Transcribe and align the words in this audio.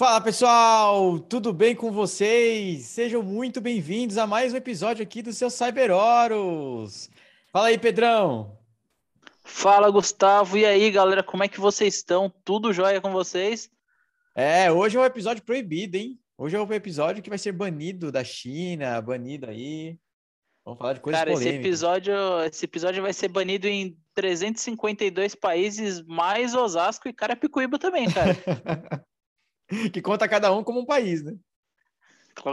Fala 0.00 0.18
pessoal, 0.18 1.18
tudo 1.18 1.52
bem 1.52 1.76
com 1.76 1.92
vocês? 1.92 2.86
Sejam 2.86 3.22
muito 3.22 3.60
bem-vindos 3.60 4.16
a 4.16 4.26
mais 4.26 4.54
um 4.54 4.56
episódio 4.56 5.02
aqui 5.02 5.20
do 5.20 5.30
seu 5.30 5.50
Cyberoros. 5.50 7.10
Fala 7.52 7.66
aí, 7.66 7.76
Pedrão. 7.76 8.58
Fala, 9.44 9.90
Gustavo. 9.90 10.56
E 10.56 10.64
aí, 10.64 10.90
galera, 10.90 11.22
como 11.22 11.44
é 11.44 11.48
que 11.48 11.60
vocês 11.60 11.96
estão? 11.96 12.32
Tudo 12.46 12.72
jóia 12.72 12.98
com 12.98 13.12
vocês? 13.12 13.68
É, 14.34 14.72
hoje 14.72 14.96
é 14.96 15.00
um 15.00 15.04
episódio 15.04 15.42
proibido, 15.42 15.98
hein? 15.98 16.18
Hoje 16.38 16.56
é 16.56 16.58
um 16.58 16.72
episódio 16.72 17.22
que 17.22 17.28
vai 17.28 17.38
ser 17.38 17.52
banido 17.52 18.10
da 18.10 18.24
China, 18.24 19.02
banido 19.02 19.50
aí. 19.50 19.98
Vamos 20.64 20.78
falar 20.78 20.94
de 20.94 21.00
coisas 21.00 21.20
Cara, 21.20 21.30
polêmicas. 21.30 21.58
esse 21.58 21.68
episódio, 21.68 22.14
esse 22.46 22.64
episódio 22.64 23.02
vai 23.02 23.12
ser 23.12 23.28
banido 23.28 23.68
em 23.68 23.94
352 24.14 25.34
países, 25.34 26.00
mais 26.00 26.54
Osasco 26.54 27.06
e 27.06 27.12
Carapicuíba 27.12 27.78
também, 27.78 28.10
cara. 28.10 28.34
que 29.92 30.02
conta 30.02 30.28
cada 30.28 30.52
um 30.52 30.62
como 30.62 30.80
um 30.80 30.86
país, 30.86 31.22
né? 31.22 31.36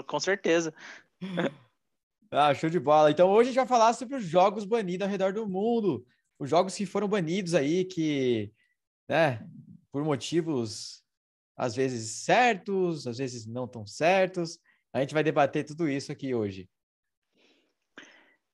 Com- 0.06 0.20
certeza. 0.20 0.74
Ah, 2.30 2.54
show 2.54 2.70
de 2.70 2.78
bola. 2.78 3.10
Então 3.10 3.30
hoje 3.30 3.50
a 3.50 3.52
gente 3.54 3.56
vai 3.56 3.66
falar 3.66 3.94
sobre 3.94 4.18
os 4.18 4.26
jogos 4.26 4.66
banidos 4.66 5.06
ao 5.06 5.10
redor 5.10 5.32
do 5.32 5.48
mundo. 5.48 6.06
Os 6.38 6.50
jogos 6.50 6.76
que 6.76 6.86
foram 6.86 7.08
banidos 7.08 7.54
aí, 7.54 7.86
que, 7.86 8.52
né, 9.08 9.48
por 9.94 10.04
motivos 10.04 11.02
às 11.56 11.74
vezes 11.74 12.26
certos, 12.26 13.08
às 13.08 13.18
vezes 13.18 13.46
não 13.46 13.66
tão 13.66 13.88
certos. 13.88 14.60
A 14.92 15.00
gente 15.00 15.14
vai 15.14 15.24
debater 15.24 15.64
tudo 15.64 15.88
isso 15.88 16.12
aqui 16.12 16.36
hoje. 16.36 16.70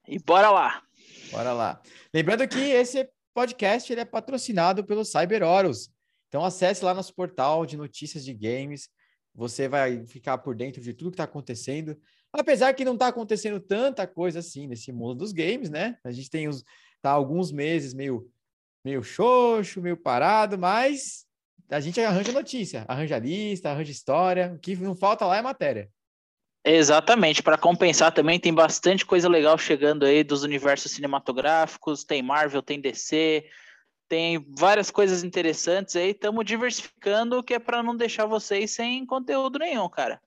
E 0.08 0.20
bora 0.20 0.52
lá. 0.52 0.84
Bora 1.31 1.52
lá. 1.52 1.81
Lembrando 2.14 2.48
que 2.48 2.59
esse 2.59 3.09
podcast 3.34 3.91
ele 3.91 4.02
é 4.02 4.05
patrocinado 4.05 4.86
pelo 4.86 5.03
CyberOros. 5.03 5.91
Então 6.34 6.44
acesse 6.44 6.84
lá 6.84 6.96
nosso 6.96 7.14
portal 7.14 7.64
de 7.64 7.78
notícias 7.78 8.26
de 8.26 8.34
games. 8.34 8.90
Você 9.36 9.68
vai 9.68 10.03
ficar 10.08 10.39
por 10.39 10.56
dentro 10.56 10.81
de 10.81 10.92
tudo 10.92 11.12
que 11.12 11.14
está 11.14 11.26
acontecendo. 11.26 11.95
Apesar 12.34 12.73
que 12.73 12.84
não 12.84 12.95
está 12.95 13.09
acontecendo 13.09 13.59
tanta 13.59 14.08
coisa 14.08 14.39
assim 14.39 14.66
nesse 14.66 14.92
mundo 14.92 15.14
dos 15.14 15.31
games, 15.31 15.70
né? 15.70 15.95
A 16.04 16.11
gente 16.11 16.31
tem 16.31 16.50
uns, 16.50 16.64
tá 17.04 17.11
alguns 17.11 17.52
meses 17.52 17.94
meio, 17.94 18.28
meio 18.84 19.04
xoxo, 19.04 19.80
meio 19.80 19.95
parado, 19.95 20.58
mas 20.58 21.23
a 21.70 21.80
gente 21.80 22.02
arranja 22.02 22.31
notícia, 22.31 22.84
arranja 22.88 23.20
lista, 23.20 23.70
arranja 23.70 23.92
história. 23.92 24.54
O 24.56 24.59
que 24.59 24.76
não 24.76 24.95
falta 24.95 25.28
lá 25.28 25.38
é 25.38 25.42
matéria. 25.44 25.88
Exatamente, 26.66 27.44
para 27.44 27.59
compensar 27.59 28.11
também 28.11 28.39
tem 28.39 28.52
bastante 28.52 29.06
coisa 29.06 29.30
legal 29.30 29.56
chegando 29.56 30.04
aí 30.04 30.23
dos 30.23 30.42
universos 30.42 30.94
cinematográficos, 30.94 32.04
tem 32.04 32.23
Marvel, 32.23 32.64
tem 32.64 32.81
DC, 32.81 33.45
tem 34.14 34.45
várias 34.56 34.92
coisas 34.92 35.23
interessantes 35.23 35.95
aí, 35.95 36.11
estamos 36.11 36.45
diversificando, 36.45 37.42
que 37.42 37.56
é 37.56 37.58
para 37.58 37.81
não 37.81 37.97
deixar 37.97 38.28
vocês 38.28 38.70
sem 38.70 39.03
conteúdo 39.08 39.58
nenhum, 39.58 39.89
cara. 39.89 40.22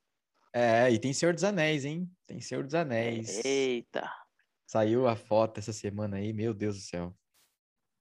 É, 0.53 0.91
e 0.91 0.99
tem 0.99 1.13
Senhor 1.13 1.33
dos 1.33 1.45
Anéis, 1.45 1.85
hein? 1.85 2.11
Tem 2.27 2.41
Senhor 2.41 2.65
dos 2.65 2.75
Anéis. 2.75 3.45
Eita, 3.45 4.11
Saiu 4.67 5.07
a 5.07 5.15
foto 5.15 5.59
essa 5.59 5.73
semana 5.73 6.17
aí, 6.17 6.33
meu 6.33 6.53
Deus 6.53 6.75
do 6.75 6.83
céu. 6.83 7.15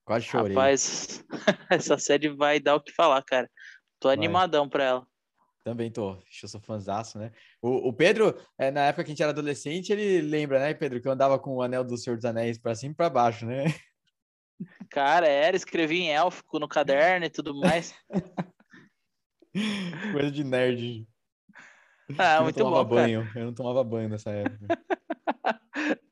Quase 0.04 0.24
chorei. 0.26 0.56
rapaz, 0.56 1.24
essa 1.70 1.96
série 1.98 2.30
vai 2.30 2.58
dar 2.58 2.74
o 2.74 2.82
que 2.82 2.90
falar, 2.90 3.22
cara. 3.22 3.48
Tô 4.00 4.08
Vai. 4.08 4.16
animadão 4.16 4.68
pra 4.68 4.82
ela. 4.82 5.06
Também 5.62 5.88
tô. 5.88 6.16
Eu 6.42 6.48
sou 6.48 6.60
fãzaço, 6.60 7.16
né? 7.16 7.30
O, 7.62 7.90
o 7.90 7.92
Pedro, 7.92 8.36
é, 8.58 8.72
na 8.72 8.86
época 8.86 9.04
que 9.04 9.10
a 9.10 9.12
gente 9.12 9.22
era 9.22 9.30
adolescente, 9.30 9.92
ele 9.92 10.20
lembra, 10.20 10.58
né, 10.58 10.74
Pedro, 10.74 11.00
que 11.00 11.06
eu 11.06 11.12
andava 11.12 11.38
com 11.38 11.54
o 11.54 11.62
anel 11.62 11.84
do 11.84 11.96
Senhor 11.96 12.16
dos 12.16 12.24
Anéis 12.24 12.58
pra 12.58 12.74
cima 12.74 12.90
e 12.90 12.96
pra 12.96 13.08
baixo, 13.08 13.46
né? 13.46 13.66
Cara, 14.90 15.28
era, 15.28 15.56
escrevi 15.56 16.00
em 16.00 16.10
élfico 16.10 16.58
no 16.58 16.68
caderno 16.68 17.26
e 17.26 17.30
tudo 17.30 17.54
mais. 17.54 17.94
Coisa 20.12 20.30
de 20.30 20.44
nerd. 20.44 21.06
Ah, 22.18 22.34
eu 22.34 22.36
não 22.36 22.44
muito 22.44 22.58
tomava 22.58 22.84
bom, 22.84 22.94
cara. 22.94 23.06
banho. 23.06 23.30
Eu 23.34 23.44
não 23.46 23.54
tomava 23.54 23.84
banho 23.84 24.08
nessa 24.08 24.30
época. 24.30 24.66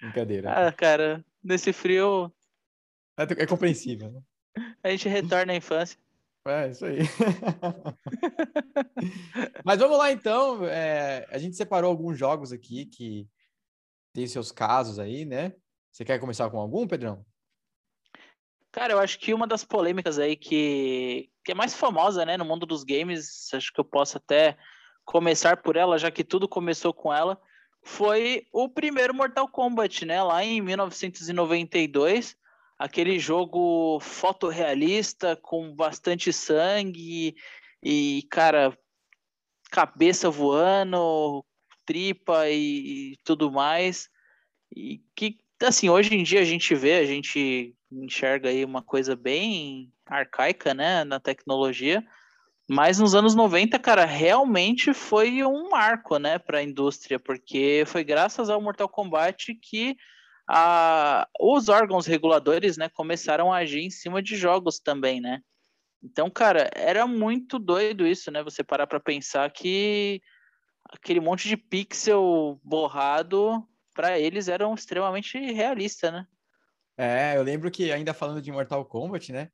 Brincadeira. 0.00 0.68
Ah, 0.68 0.72
cara, 0.72 1.24
nesse 1.42 1.72
frio 1.72 2.32
É, 3.16 3.42
é 3.42 3.46
compreensível, 3.46 4.10
né? 4.10 4.20
a 4.82 4.90
gente 4.90 5.08
retorna 5.08 5.52
à 5.52 5.56
infância. 5.56 5.98
É, 6.46 6.70
isso 6.70 6.86
aí. 6.86 6.98
Mas 9.64 9.78
vamos 9.78 9.98
lá, 9.98 10.10
então. 10.10 10.64
É, 10.66 11.26
a 11.30 11.38
gente 11.38 11.56
separou 11.56 11.90
alguns 11.90 12.18
jogos 12.18 12.52
aqui 12.52 12.86
que 12.86 13.28
tem 14.14 14.26
seus 14.26 14.50
casos 14.50 14.98
aí, 14.98 15.24
né? 15.24 15.52
Você 15.92 16.04
quer 16.04 16.18
começar 16.18 16.48
com 16.50 16.58
algum, 16.58 16.86
Pedrão? 16.86 17.24
Cara, 18.70 18.92
eu 18.92 18.98
acho 18.98 19.18
que 19.18 19.32
uma 19.32 19.46
das 19.46 19.64
polêmicas 19.64 20.18
aí 20.18 20.36
que, 20.36 21.30
que 21.44 21.52
é 21.52 21.54
mais 21.54 21.74
famosa, 21.74 22.24
né, 22.24 22.36
no 22.36 22.44
mundo 22.44 22.66
dos 22.66 22.84
games, 22.84 23.48
acho 23.54 23.72
que 23.72 23.80
eu 23.80 23.84
posso 23.84 24.18
até 24.18 24.56
começar 25.04 25.56
por 25.56 25.76
ela, 25.76 25.98
já 25.98 26.10
que 26.10 26.22
tudo 26.22 26.46
começou 26.46 26.92
com 26.92 27.12
ela, 27.12 27.40
foi 27.82 28.46
o 28.52 28.68
primeiro 28.68 29.14
Mortal 29.14 29.48
Kombat, 29.48 30.04
né, 30.04 30.22
lá 30.22 30.44
em 30.44 30.60
1992, 30.60 32.36
aquele 32.78 33.18
jogo 33.18 33.98
fotorrealista 34.00 35.34
com 35.36 35.74
bastante 35.74 36.32
sangue 36.32 37.34
e, 37.82 38.26
cara, 38.30 38.76
cabeça 39.70 40.28
voando, 40.30 41.44
tripa 41.86 42.48
e, 42.50 43.12
e 43.12 43.16
tudo 43.24 43.50
mais. 43.50 44.10
E 44.76 45.02
que, 45.16 45.38
assim, 45.62 45.88
hoje 45.88 46.14
em 46.14 46.22
dia 46.22 46.40
a 46.40 46.44
gente 46.44 46.74
vê, 46.74 46.96
a 46.96 47.04
gente 47.06 47.74
enxerga 47.90 48.48
aí 48.48 48.64
uma 48.64 48.82
coisa 48.82 49.16
bem 49.16 49.92
arcaica, 50.06 50.74
né, 50.74 51.04
na 51.04 51.18
tecnologia. 51.20 52.04
Mas 52.68 52.98
nos 52.98 53.14
anos 53.14 53.34
90, 53.34 53.78
cara, 53.78 54.04
realmente 54.04 54.92
foi 54.92 55.42
um 55.44 55.70
marco, 55.70 56.18
né, 56.18 56.38
para 56.38 56.58
a 56.58 56.62
indústria, 56.62 57.18
porque 57.18 57.84
foi 57.86 58.04
graças 58.04 58.50
ao 58.50 58.60
Mortal 58.60 58.88
Kombat 58.88 59.54
que 59.54 59.96
a, 60.48 61.26
os 61.40 61.68
órgãos 61.68 62.06
reguladores, 62.06 62.76
né, 62.76 62.88
começaram 62.88 63.52
a 63.52 63.58
agir 63.58 63.80
em 63.80 63.90
cima 63.90 64.22
de 64.22 64.36
jogos 64.36 64.78
também, 64.78 65.20
né? 65.20 65.40
Então, 66.02 66.30
cara, 66.30 66.70
era 66.74 67.06
muito 67.06 67.58
doido 67.58 68.06
isso, 68.06 68.30
né? 68.30 68.42
Você 68.42 68.62
parar 68.62 68.86
para 68.86 69.00
pensar 69.00 69.50
que 69.50 70.22
aquele 70.90 71.20
monte 71.20 71.48
de 71.48 71.56
pixel 71.56 72.60
borrado 72.62 73.66
para 73.94 74.18
eles 74.18 74.48
eram 74.48 74.74
extremamente 74.74 75.38
realista, 75.38 76.10
né? 76.10 76.26
É, 76.98 77.36
eu 77.36 77.42
lembro 77.44 77.70
que, 77.70 77.92
ainda 77.92 78.12
falando 78.12 78.42
de 78.42 78.50
Mortal 78.50 78.84
Kombat, 78.84 79.32
né? 79.32 79.48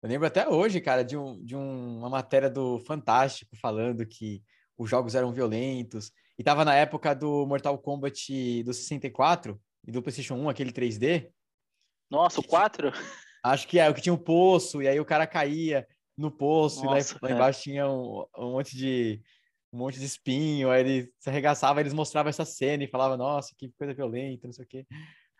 Eu 0.00 0.08
lembro 0.08 0.26
até 0.28 0.48
hoje, 0.48 0.80
cara, 0.80 1.02
de, 1.02 1.16
um, 1.16 1.42
de 1.44 1.56
um- 1.56 1.98
uma 1.98 2.08
matéria 2.08 2.48
do 2.48 2.78
Fantástico 2.80 3.56
falando 3.56 4.06
que 4.06 4.42
os 4.78 4.88
jogos 4.88 5.14
eram 5.16 5.32
violentos. 5.32 6.12
E 6.38 6.44
tava 6.44 6.64
na 6.64 6.74
época 6.74 7.12
do 7.14 7.44
Mortal 7.46 7.76
Kombat 7.78 8.62
do 8.62 8.72
64 8.72 9.60
e 9.86 9.90
do 9.90 10.02
PlayStation 10.02 10.34
1, 10.34 10.48
aquele 10.48 10.70
3D. 10.72 11.30
Nossa, 12.08 12.40
o 12.40 12.44
4? 12.44 12.92
Acho 13.42 13.66
que 13.66 13.78
é 13.78 13.90
o 13.90 13.94
que 13.94 14.00
tinha 14.00 14.12
um 14.14 14.18
poço, 14.18 14.80
e 14.80 14.88
aí 14.88 14.98
o 15.00 15.04
cara 15.04 15.26
caía 15.26 15.86
no 16.16 16.30
poço, 16.30 16.84
Nossa, 16.84 17.12
e 17.12 17.14
lá, 17.14 17.20
lá 17.22 17.28
cara. 17.28 17.34
embaixo 17.34 17.62
tinha 17.62 17.88
um, 17.88 18.24
um 18.38 18.52
monte 18.52 18.76
de 18.76 19.20
um 19.72 19.78
monte 19.78 19.98
de 19.98 20.04
espinho, 20.06 20.70
aí 20.70 20.80
ele 20.80 21.12
se 21.18 21.28
arregaçava, 21.28 21.80
eles 21.80 21.92
mostravam 21.92 22.30
essa 22.30 22.44
cena 22.44 22.84
e 22.84 22.88
falavam, 22.88 23.16
nossa, 23.16 23.52
que 23.58 23.72
coisa 23.76 23.92
violenta, 23.92 24.46
não 24.46 24.52
sei 24.52 24.64
o 24.64 24.68
quê. 24.68 24.86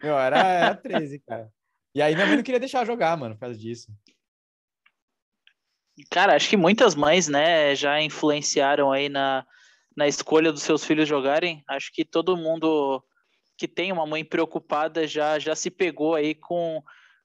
Meu, 0.04 0.18
era, 0.18 0.38
era 0.38 0.74
13, 0.74 1.18
cara. 1.20 1.50
E 1.94 2.02
aí 2.02 2.14
minha 2.14 2.26
mãe 2.26 2.36
não 2.36 2.42
queria 2.42 2.60
deixar 2.60 2.84
jogar, 2.84 3.16
mano, 3.16 3.34
por 3.34 3.40
causa 3.40 3.58
disso. 3.58 3.90
Cara, 6.10 6.34
acho 6.34 6.48
que 6.48 6.56
muitas 6.56 6.94
mães, 6.94 7.28
né, 7.28 7.74
já 7.74 8.02
influenciaram 8.02 8.92
aí 8.92 9.08
na, 9.08 9.46
na 9.96 10.06
escolha 10.08 10.52
dos 10.52 10.62
seus 10.62 10.84
filhos 10.84 11.08
jogarem. 11.08 11.62
Acho 11.68 11.90
que 11.92 12.04
todo 12.04 12.36
mundo 12.36 13.02
que 13.56 13.68
tem 13.68 13.92
uma 13.92 14.04
mãe 14.06 14.24
preocupada 14.24 15.06
já, 15.06 15.38
já 15.38 15.54
se 15.54 15.70
pegou 15.70 16.14
aí 16.16 16.34
com, 16.34 16.82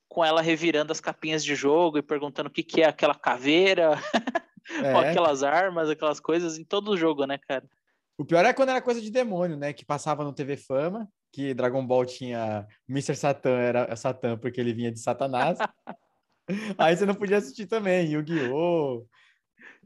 com 0.07 0.23
ela 0.23 0.41
revirando 0.41 0.91
as 0.91 1.01
capinhas 1.01 1.44
de 1.44 1.56
jogo 1.56 1.97
e 1.97 2.03
perguntando 2.03 2.47
o 2.47 2.51
que, 2.51 2.63
que 2.63 2.81
é 2.81 2.85
aquela 2.85 3.16
caveira, 3.16 3.91
ou 4.95 5.01
É. 5.01 5.09
aquelas 5.09 5.42
armas, 5.42 5.89
aquelas 5.89 6.19
coisas 6.19 6.57
em 6.57 6.63
todo 6.63 6.95
jogo, 6.95 7.25
né, 7.25 7.39
cara? 7.39 7.68
O 8.18 8.24
pior 8.24 8.45
é 8.45 8.54
quando 8.54 8.69
era 8.69 8.81
coisa 8.81 9.01
de 9.01 9.09
demônio, 9.09 9.57
né? 9.57 9.74
Que 9.74 9.83
passava 9.83 10.24
no 10.24 10.33
TV 10.33 10.56
Fama, 10.57 11.09
que 11.31 11.54
Dragon 11.54 11.86
Ball 11.86 12.06
tinha 12.06 12.68
Mr. 12.88 13.16
Satan, 13.16 13.58
era 13.60 13.96
Satan 13.96 14.38
porque 14.38 14.60
ele 14.60 14.74
vinha 14.74 14.92
de 14.92 15.00
Satanás. 15.00 15.58
Aí 16.78 16.96
você 16.96 17.06
não 17.06 17.14
podia 17.16 17.38
assistir 17.38 17.68
também, 17.68 18.12
Yu-Gi-Oh! 18.12 19.06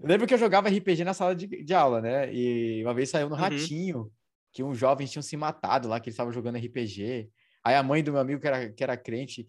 Eu 0.01 0.07
lembro 0.07 0.25
que 0.25 0.33
eu 0.33 0.37
jogava 0.37 0.69
RPG 0.69 1.03
na 1.03 1.13
sala 1.13 1.35
de, 1.35 1.45
de 1.47 1.73
aula, 1.73 2.01
né? 2.01 2.33
E 2.33 2.83
uma 2.83 2.93
vez 2.93 3.09
saiu 3.09 3.29
no 3.29 3.35
Uhum. 3.35 3.41
Ratinho, 3.41 4.11
que 4.51 4.63
uns 4.63 4.77
jovens 4.77 5.11
tinham 5.11 5.21
se 5.21 5.35
matado 5.35 5.87
lá, 5.87 5.99
que 5.99 6.09
eles 6.09 6.15
estavam 6.15 6.31
jogando 6.31 6.57
RPG. 6.57 7.29
Aí 7.63 7.75
a 7.75 7.83
mãe 7.83 8.03
do 8.03 8.11
meu 8.11 8.21
amigo, 8.21 8.39
que 8.41 8.47
era, 8.47 8.71
que 8.71 8.83
era 8.83 8.97
crente, 8.97 9.47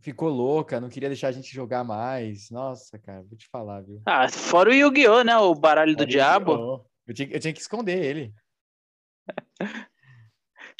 ficou 0.00 0.28
louca, 0.28 0.80
não 0.80 0.88
queria 0.88 1.08
deixar 1.08 1.28
a 1.28 1.32
gente 1.32 1.54
jogar 1.54 1.84
mais. 1.84 2.50
Nossa, 2.50 2.98
cara, 2.98 3.22
vou 3.22 3.36
te 3.38 3.48
falar, 3.48 3.82
viu? 3.82 4.02
Ah, 4.06 4.28
fora 4.28 4.70
o 4.70 4.74
Yu-Gi-Oh, 4.74 5.22
né, 5.22 5.36
o 5.36 5.54
baralho 5.54 5.94
do 5.94 6.02
Era 6.02 6.10
diabo. 6.10 6.84
Eu 7.06 7.14
tinha, 7.14 7.28
eu 7.30 7.40
tinha 7.40 7.52
que 7.52 7.60
esconder 7.60 8.02
ele. 8.04 8.34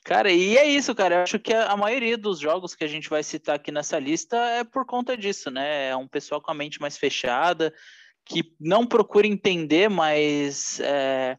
Cara, 0.05 0.33
e 0.33 0.57
é 0.57 0.65
isso, 0.65 0.95
cara. 0.95 1.17
Eu 1.17 1.23
acho 1.23 1.39
que 1.39 1.53
a 1.53 1.77
maioria 1.77 2.17
dos 2.17 2.39
jogos 2.39 2.75
que 2.75 2.85
a 2.85 2.89
gente 2.89 3.09
vai 3.09 3.23
citar 3.23 3.57
aqui 3.57 3.71
nessa 3.71 3.99
lista 3.99 4.37
é 4.37 4.65
por 4.65 4.87
conta 4.87 5.17
disso, 5.17 5.51
né? 5.51 5.89
É 5.89 5.97
um 5.97 6.09
pessoal 6.09 6.41
com 6.41 6.51
a 6.51 6.55
mente 6.55 6.81
mais 6.81 6.97
fechada, 6.97 7.73
que 8.25 8.55
não 8.59 8.87
procura 8.87 9.27
entender, 9.27 9.91
mas 9.91 10.81
é, 10.81 11.37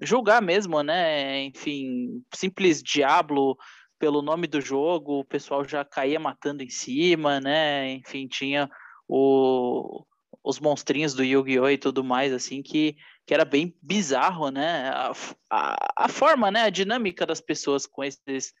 julgar 0.00 0.42
mesmo, 0.42 0.82
né? 0.82 1.44
Enfim, 1.44 2.22
simples 2.34 2.82
Diablo 2.82 3.56
pelo 4.02 4.20
nome 4.20 4.48
do 4.48 4.60
jogo, 4.60 5.20
o 5.20 5.24
pessoal 5.24 5.64
já 5.64 5.84
caía 5.84 6.18
matando 6.18 6.64
em 6.64 6.68
cima, 6.68 7.40
né? 7.40 7.92
Enfim, 7.92 8.26
tinha 8.26 8.68
o, 9.06 10.04
os 10.42 10.58
monstrinhos 10.58 11.14
do 11.14 11.22
Yu-Gi-Oh! 11.22 11.70
e 11.70 11.78
tudo 11.78 12.02
mais, 12.02 12.32
assim, 12.32 12.62
que, 12.62 12.96
que 13.26 13.34
era 13.34 13.44
bem 13.44 13.76
bizarro, 13.80 14.50
né? 14.50 14.88
A, 14.88 15.12
a, 15.50 16.04
a, 16.04 16.08
forma, 16.08 16.50
né? 16.50 16.62
A 16.62 16.70
dinâmica 16.70 17.24
das 17.24 17.40
pessoas 17.40 17.86
com 17.86 18.02
esses, 18.02 18.52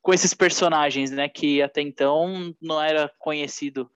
com 0.00 0.12
esses 0.14 0.34
personagens, 0.34 1.10
né? 1.10 1.28
Que 1.28 1.62
até 1.62 1.80
então 1.80 2.54
não 2.60 2.80
era 2.82 3.10
conhecido 3.18 3.90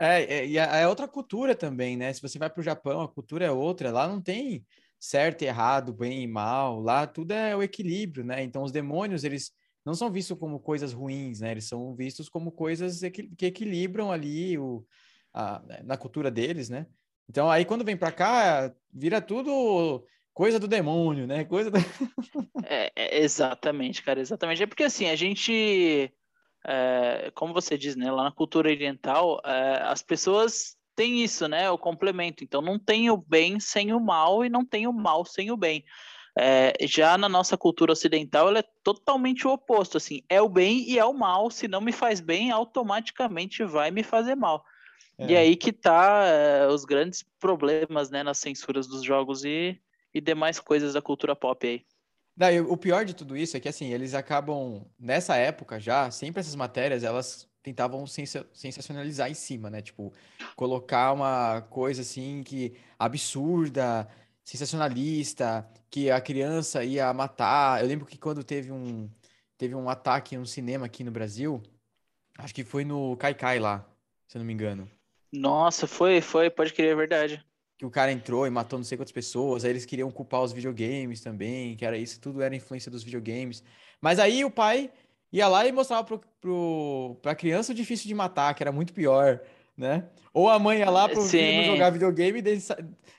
é, 0.00 0.22
é, 0.22 0.46
e 0.46 0.58
é 0.58 0.88
outra 0.88 1.06
cultura 1.06 1.54
também, 1.54 1.96
né? 1.96 2.12
Se 2.12 2.20
você 2.20 2.38
vai 2.38 2.50
para 2.50 2.60
o 2.60 2.64
Japão, 2.64 3.00
a 3.00 3.08
cultura 3.08 3.44
é 3.44 3.50
outra. 3.50 3.92
Lá 3.92 4.08
não 4.08 4.20
tem 4.20 4.66
certo 4.98 5.42
errado, 5.42 5.92
bem 5.92 6.22
e 6.22 6.26
mal. 6.26 6.80
Lá 6.80 7.06
tudo 7.06 7.32
é 7.32 7.54
o 7.56 7.62
equilíbrio, 7.62 8.24
né? 8.24 8.42
Então 8.42 8.62
os 8.62 8.72
demônios, 8.72 9.22
eles 9.22 9.52
não 9.84 9.94
são 9.94 10.10
vistos 10.10 10.38
como 10.38 10.58
coisas 10.58 10.92
ruins, 10.92 11.40
né? 11.40 11.52
Eles 11.52 11.64
são 11.66 11.94
vistos 11.94 12.28
como 12.28 12.50
coisas 12.50 13.00
que 13.12 13.46
equilibram 13.46 14.10
ali 14.10 14.58
o, 14.58 14.84
a, 15.32 15.62
na 15.84 15.96
cultura 15.96 16.30
deles, 16.30 16.68
né? 16.68 16.86
Então 17.28 17.50
aí 17.50 17.64
quando 17.64 17.84
vem 17.84 17.96
para 17.96 18.12
cá, 18.12 18.72
vira 18.92 19.20
tudo 19.20 20.04
coisa 20.32 20.58
do 20.58 20.68
demônio, 20.68 21.26
né? 21.26 21.44
Coisa 21.44 21.70
do... 21.70 21.78
é, 22.66 22.92
é, 22.94 23.22
exatamente, 23.22 24.02
cara, 24.02 24.20
exatamente. 24.20 24.62
É 24.62 24.66
porque 24.66 24.84
assim, 24.84 25.08
a 25.08 25.16
gente 25.16 26.12
é, 26.66 27.30
como 27.34 27.52
você 27.52 27.76
diz, 27.76 27.94
né, 27.94 28.10
lá 28.10 28.24
na 28.24 28.32
cultura 28.32 28.70
oriental, 28.70 29.40
é, 29.44 29.82
as 29.82 30.02
pessoas 30.02 30.76
têm 30.96 31.22
isso, 31.22 31.46
né, 31.46 31.70
o 31.70 31.76
complemento. 31.76 32.42
Então, 32.42 32.62
não 32.62 32.78
tem 32.78 33.10
o 33.10 33.16
bem 33.16 33.60
sem 33.60 33.92
o 33.92 34.00
mal 34.00 34.44
e 34.44 34.48
não 34.48 34.64
tem 34.64 34.86
o 34.86 34.92
mal 34.92 35.24
sem 35.24 35.50
o 35.50 35.56
bem. 35.56 35.84
É, 36.36 36.72
já 36.86 37.16
na 37.18 37.28
nossa 37.28 37.56
cultura 37.56 37.92
ocidental, 37.92 38.48
ela 38.48 38.58
é 38.60 38.64
totalmente 38.82 39.46
o 39.46 39.52
oposto, 39.52 39.98
assim, 39.98 40.22
é 40.28 40.40
o 40.40 40.48
bem 40.48 40.88
e 40.88 40.98
é 40.98 41.04
o 41.04 41.12
mal. 41.12 41.50
Se 41.50 41.68
não 41.68 41.80
me 41.80 41.92
faz 41.92 42.20
bem, 42.20 42.50
automaticamente 42.50 43.62
vai 43.62 43.90
me 43.90 44.02
fazer 44.02 44.34
mal. 44.34 44.64
É. 45.18 45.32
E 45.32 45.36
aí 45.36 45.56
que 45.56 45.72
tá 45.72 46.24
é, 46.26 46.66
os 46.66 46.84
grandes 46.84 47.24
problemas, 47.38 48.10
né, 48.10 48.22
nas 48.22 48.38
censuras 48.38 48.86
dos 48.86 49.02
jogos 49.02 49.44
e, 49.44 49.80
e 50.12 50.20
demais 50.20 50.58
coisas 50.58 50.94
da 50.94 51.02
cultura 51.02 51.36
pop 51.36 51.66
aí. 51.66 51.84
Não, 52.36 52.48
o 52.68 52.76
pior 52.76 53.04
de 53.04 53.14
tudo 53.14 53.36
isso 53.36 53.56
é 53.56 53.60
que, 53.60 53.68
assim, 53.68 53.92
eles 53.92 54.12
acabam, 54.12 54.84
nessa 54.98 55.36
época 55.36 55.78
já, 55.78 56.10
sempre 56.10 56.40
essas 56.40 56.56
matérias, 56.56 57.04
elas 57.04 57.48
tentavam 57.62 58.04
sensacionalizar 58.06 59.30
em 59.30 59.34
cima, 59.34 59.70
né? 59.70 59.80
Tipo, 59.80 60.12
colocar 60.56 61.12
uma 61.12 61.62
coisa, 61.62 62.02
assim, 62.02 62.42
que 62.42 62.74
absurda, 62.98 64.08
sensacionalista, 64.42 65.66
que 65.88 66.10
a 66.10 66.20
criança 66.20 66.84
ia 66.84 67.12
matar. 67.14 67.80
Eu 67.80 67.86
lembro 67.86 68.04
que 68.04 68.18
quando 68.18 68.42
teve 68.42 68.72
um, 68.72 69.08
teve 69.56 69.74
um 69.74 69.88
ataque 69.88 70.36
no 70.36 70.44
cinema 70.44 70.86
aqui 70.86 71.04
no 71.04 71.12
Brasil, 71.12 71.62
acho 72.36 72.54
que 72.54 72.64
foi 72.64 72.84
no 72.84 73.16
Kaikai 73.16 73.60
lá, 73.60 73.88
se 74.26 74.36
eu 74.36 74.40
não 74.40 74.46
me 74.46 74.52
engano. 74.52 74.90
Nossa, 75.34 75.86
foi, 75.86 76.20
foi, 76.20 76.48
pode 76.50 76.72
crer, 76.72 76.92
é 76.92 76.94
verdade 76.96 77.44
que 77.76 77.84
o 77.84 77.90
cara 77.90 78.12
entrou 78.12 78.46
e 78.46 78.50
matou 78.50 78.78
não 78.78 78.84
sei 78.84 78.96
quantas 78.96 79.12
pessoas, 79.12 79.64
aí 79.64 79.70
eles 79.70 79.84
queriam 79.84 80.10
culpar 80.10 80.42
os 80.42 80.52
videogames 80.52 81.20
também, 81.20 81.76
que 81.76 81.84
era 81.84 81.96
isso, 81.96 82.20
tudo 82.20 82.40
era 82.40 82.54
influência 82.54 82.90
dos 82.90 83.02
videogames. 83.02 83.64
Mas 84.00 84.18
aí 84.18 84.44
o 84.44 84.50
pai 84.50 84.90
ia 85.32 85.48
lá 85.48 85.66
e 85.66 85.72
mostrava 85.72 86.04
pro, 86.04 86.20
pro, 86.40 87.16
pra 87.20 87.34
criança 87.34 87.72
o 87.72 87.74
difícil 87.74 88.06
de 88.06 88.14
matar, 88.14 88.54
que 88.54 88.62
era 88.62 88.70
muito 88.70 88.92
pior, 88.92 89.40
né? 89.76 90.08
Ou 90.32 90.48
a 90.48 90.58
mãe 90.58 90.78
ia 90.78 90.90
lá 90.90 91.08
pro 91.08 91.20
Sim. 91.20 91.38
filho 91.38 91.64
jogar 91.64 91.90
videogame 91.90 92.40
e 92.40 92.58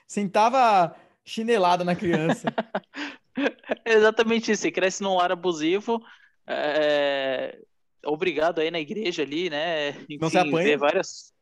sentava 0.06 0.96
chinelada 1.24 1.84
na 1.84 1.94
criança. 1.94 2.48
Exatamente 3.84 4.52
isso, 4.52 4.62
você 4.62 4.72
cresce 4.72 5.02
num 5.02 5.16
lar 5.16 5.32
abusivo, 5.32 6.00
é... 6.46 7.58
obrigado 8.06 8.60
aí 8.60 8.70
na 8.70 8.80
igreja 8.80 9.22
ali, 9.22 9.50
né? 9.50 9.90
Enfim, 9.90 10.18
não 10.18 10.30
se 10.30 10.38
apanha. 10.38 10.78
várias, 10.78 11.34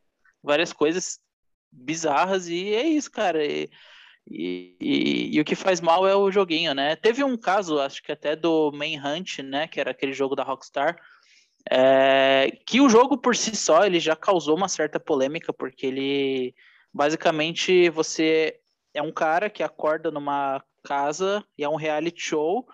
várias 0.45 0.71
coisas 0.71 1.19
bizarras 1.71 2.47
e 2.47 2.73
é 2.73 2.83
isso, 2.83 3.11
cara. 3.11 3.45
E, 3.45 3.69
e, 4.27 4.75
e, 4.79 5.35
e, 5.35 5.41
o 5.41 5.45
que 5.45 5.55
faz 5.55 5.81
mal 5.81 6.07
é 6.07 6.15
o 6.15 6.31
joguinho, 6.31 6.73
né? 6.73 6.95
Teve 6.95 7.23
um 7.23 7.37
caso, 7.37 7.79
acho 7.79 8.01
que 8.01 8.11
até 8.11 8.35
do 8.35 8.71
Manhunt, 8.71 9.39
né? 9.39 9.67
Que 9.67 9.79
era 9.79 9.91
aquele 9.91 10.13
jogo 10.13 10.35
da 10.35 10.43
Rockstar. 10.43 10.95
É, 11.69 12.51
que 12.65 12.79
o 12.79 12.89
jogo 12.89 13.17
por 13.17 13.35
si 13.35 13.55
só 13.55 13.85
ele 13.85 13.99
já 13.99 14.15
causou 14.15 14.55
uma 14.55 14.69
certa 14.69 14.99
polêmica, 14.99 15.51
porque 15.51 15.87
ele 15.87 16.55
basicamente 16.93 17.89
você 17.89 18.59
é 18.93 19.01
um 19.01 19.11
cara 19.11 19.49
que 19.49 19.63
acorda 19.63 20.11
numa 20.11 20.63
casa 20.83 21.43
e 21.57 21.63
é 21.63 21.69
um 21.69 21.75
reality 21.75 22.21
show 22.21 22.65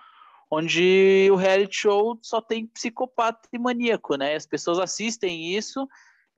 onde 0.51 1.29
o 1.31 1.35
reality 1.35 1.77
show 1.77 2.19
só 2.21 2.41
tem 2.41 2.67
psicopata 2.67 3.47
e 3.53 3.57
maníaco, 3.57 4.17
né? 4.17 4.35
As 4.35 4.45
pessoas 4.45 4.79
assistem 4.79 5.55
isso 5.55 5.87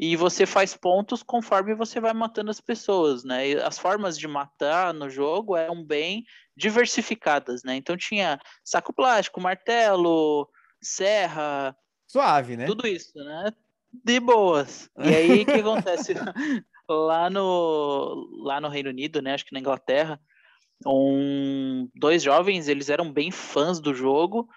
e 0.05 0.17
você 0.17 0.45
faz 0.45 0.75
pontos 0.75 1.23
conforme 1.23 1.73
você 1.73 1.97
vai 1.97 2.11
matando 2.11 2.51
as 2.51 2.59
pessoas, 2.59 3.23
né? 3.23 3.47
E 3.47 3.55
as 3.55 3.79
formas 3.79 4.17
de 4.17 4.27
matar 4.27 4.93
no 4.93 5.09
jogo 5.09 5.55
eram 5.55 5.81
bem 5.81 6.25
diversificadas, 6.57 7.63
né? 7.63 7.77
Então 7.77 7.95
tinha 7.95 8.37
saco 8.65 8.91
plástico, 8.91 9.39
martelo, 9.39 10.49
serra, 10.81 11.73
suave, 12.05 12.57
né? 12.57 12.65
Tudo 12.65 12.85
isso, 12.85 13.17
né? 13.17 13.53
De 13.93 14.19
boas. 14.19 14.89
E 14.97 15.15
aí 15.15 15.41
o 15.43 15.45
que 15.45 15.51
acontece 15.53 16.13
lá 16.89 17.29
no 17.29 18.27
lá 18.43 18.59
no 18.59 18.67
Reino 18.67 18.89
Unido, 18.89 19.21
né? 19.21 19.33
Acho 19.33 19.45
que 19.45 19.53
na 19.53 19.61
Inglaterra, 19.61 20.19
um, 20.85 21.89
dois 21.95 22.21
jovens, 22.21 22.67
eles 22.67 22.89
eram 22.89 23.09
bem 23.09 23.31
fãs 23.31 23.79
do 23.79 23.93
jogo. 23.93 24.49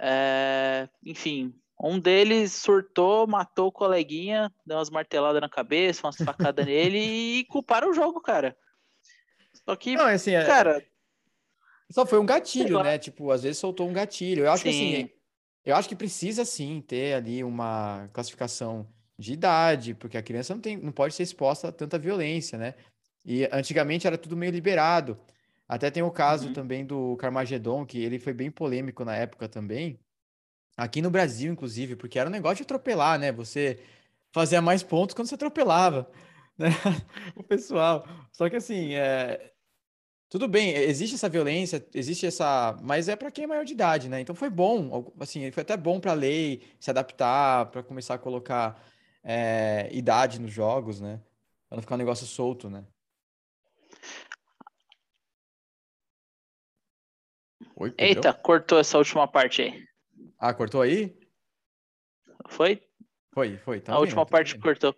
É, 0.00 0.88
enfim, 1.04 1.54
um 1.90 1.98
deles 1.98 2.52
surtou, 2.52 3.26
matou 3.26 3.68
o 3.68 3.72
coleguinha, 3.72 4.50
deu 4.66 4.78
umas 4.78 4.90
marteladas 4.90 5.40
na 5.40 5.48
cabeça, 5.48 6.06
umas 6.06 6.16
facadas 6.16 6.64
nele 6.66 6.98
e 6.98 7.44
culparam 7.44 7.90
o 7.90 7.94
jogo, 7.94 8.20
cara. 8.20 8.56
Só 9.64 9.76
que, 9.76 9.94
Não, 9.94 10.06
assim, 10.06 10.32
é, 10.32 10.44
cara. 10.44 10.78
É... 10.78 10.86
Só 11.90 12.06
foi 12.06 12.18
um 12.18 12.26
gatilho, 12.26 12.82
né? 12.82 12.98
Tipo, 12.98 13.30
às 13.30 13.42
vezes 13.42 13.58
soltou 13.58 13.88
um 13.88 13.92
gatilho. 13.92 14.44
Eu 14.44 14.52
acho 14.52 14.62
sim. 14.62 14.70
que 14.70 14.96
assim, 14.96 15.10
eu 15.64 15.76
acho 15.76 15.88
que 15.88 15.94
precisa 15.94 16.44
sim 16.44 16.80
ter 16.80 17.14
ali 17.14 17.44
uma 17.44 18.08
classificação 18.12 18.88
de 19.18 19.32
idade, 19.32 19.94
porque 19.94 20.16
a 20.16 20.22
criança 20.22 20.54
não, 20.54 20.60
tem, 20.60 20.76
não 20.76 20.90
pode 20.90 21.14
ser 21.14 21.22
exposta 21.22 21.68
a 21.68 21.72
tanta 21.72 21.98
violência, 21.98 22.58
né? 22.58 22.74
E 23.24 23.48
antigamente 23.52 24.06
era 24.06 24.18
tudo 24.18 24.36
meio 24.36 24.52
liberado. 24.52 25.18
Até 25.68 25.90
tem 25.90 26.02
o 26.02 26.10
caso 26.10 26.48
uhum. 26.48 26.52
também 26.52 26.84
do 26.84 27.16
Carmageddon, 27.16 27.86
que 27.86 28.02
ele 28.02 28.18
foi 28.18 28.32
bem 28.32 28.50
polêmico 28.50 29.04
na 29.04 29.16
época 29.16 29.48
também, 29.48 29.98
Aqui 30.76 31.00
no 31.00 31.10
Brasil, 31.10 31.52
inclusive, 31.52 31.94
porque 31.94 32.18
era 32.18 32.28
um 32.28 32.32
negócio 32.32 32.56
de 32.56 32.62
atropelar, 32.64 33.18
né? 33.18 33.30
Você 33.32 33.78
fazia 34.32 34.60
mais 34.60 34.82
pontos 34.82 35.14
quando 35.14 35.28
você 35.28 35.36
atropelava, 35.36 36.10
né? 36.58 36.70
o 37.36 37.42
pessoal. 37.44 38.06
Só 38.32 38.50
que 38.50 38.56
assim, 38.56 38.94
é... 38.94 39.52
tudo 40.28 40.48
bem, 40.48 40.70
existe 40.74 41.14
essa 41.14 41.28
violência, 41.28 41.86
existe 41.94 42.26
essa, 42.26 42.76
mas 42.82 43.08
é 43.08 43.14
para 43.14 43.30
quem 43.30 43.44
é 43.44 43.46
maior 43.46 43.64
de 43.64 43.72
idade, 43.72 44.08
né? 44.08 44.20
Então 44.20 44.34
foi 44.34 44.50
bom, 44.50 45.12
assim, 45.20 45.50
foi 45.52 45.62
até 45.62 45.76
bom 45.76 46.00
para 46.00 46.10
a 46.10 46.14
lei 46.14 46.62
se 46.80 46.90
adaptar, 46.90 47.66
para 47.66 47.82
começar 47.82 48.14
a 48.14 48.18
colocar 48.18 48.82
é, 49.22 49.88
idade 49.92 50.40
nos 50.40 50.52
jogos, 50.52 51.00
né? 51.00 51.20
Para 51.68 51.76
não 51.76 51.82
ficar 51.82 51.94
um 51.94 51.98
negócio 51.98 52.26
solto, 52.26 52.68
né? 52.68 52.84
Oi, 57.76 57.94
Eita, 57.98 58.32
cortou 58.32 58.78
essa 58.78 58.98
última 58.98 59.26
parte 59.26 59.62
aí. 59.62 59.93
Ah, 60.44 60.52
cortou 60.52 60.82
aí? 60.82 61.16
Foi? 62.50 62.82
Foi, 63.32 63.56
foi. 63.56 63.80
Tá 63.80 63.94
a 63.94 63.98
última 63.98 64.26
parte 64.26 64.58
cortou. 64.58 64.94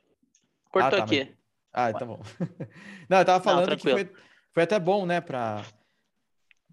Cortou 0.72 0.88
ah, 0.88 0.90
tá, 0.90 1.04
aqui. 1.04 1.20
Mas... 1.24 1.36
Ah, 1.72 1.92
tá 1.92 2.04
bom. 2.04 2.20
Não, 3.08 3.18
eu 3.18 3.24
tava 3.24 3.44
falando 3.44 3.70
Não, 3.70 3.76
que 3.76 3.88
foi, 3.88 4.10
foi 4.52 4.62
até 4.64 4.80
bom, 4.80 5.06
né, 5.06 5.20
para 5.20 5.64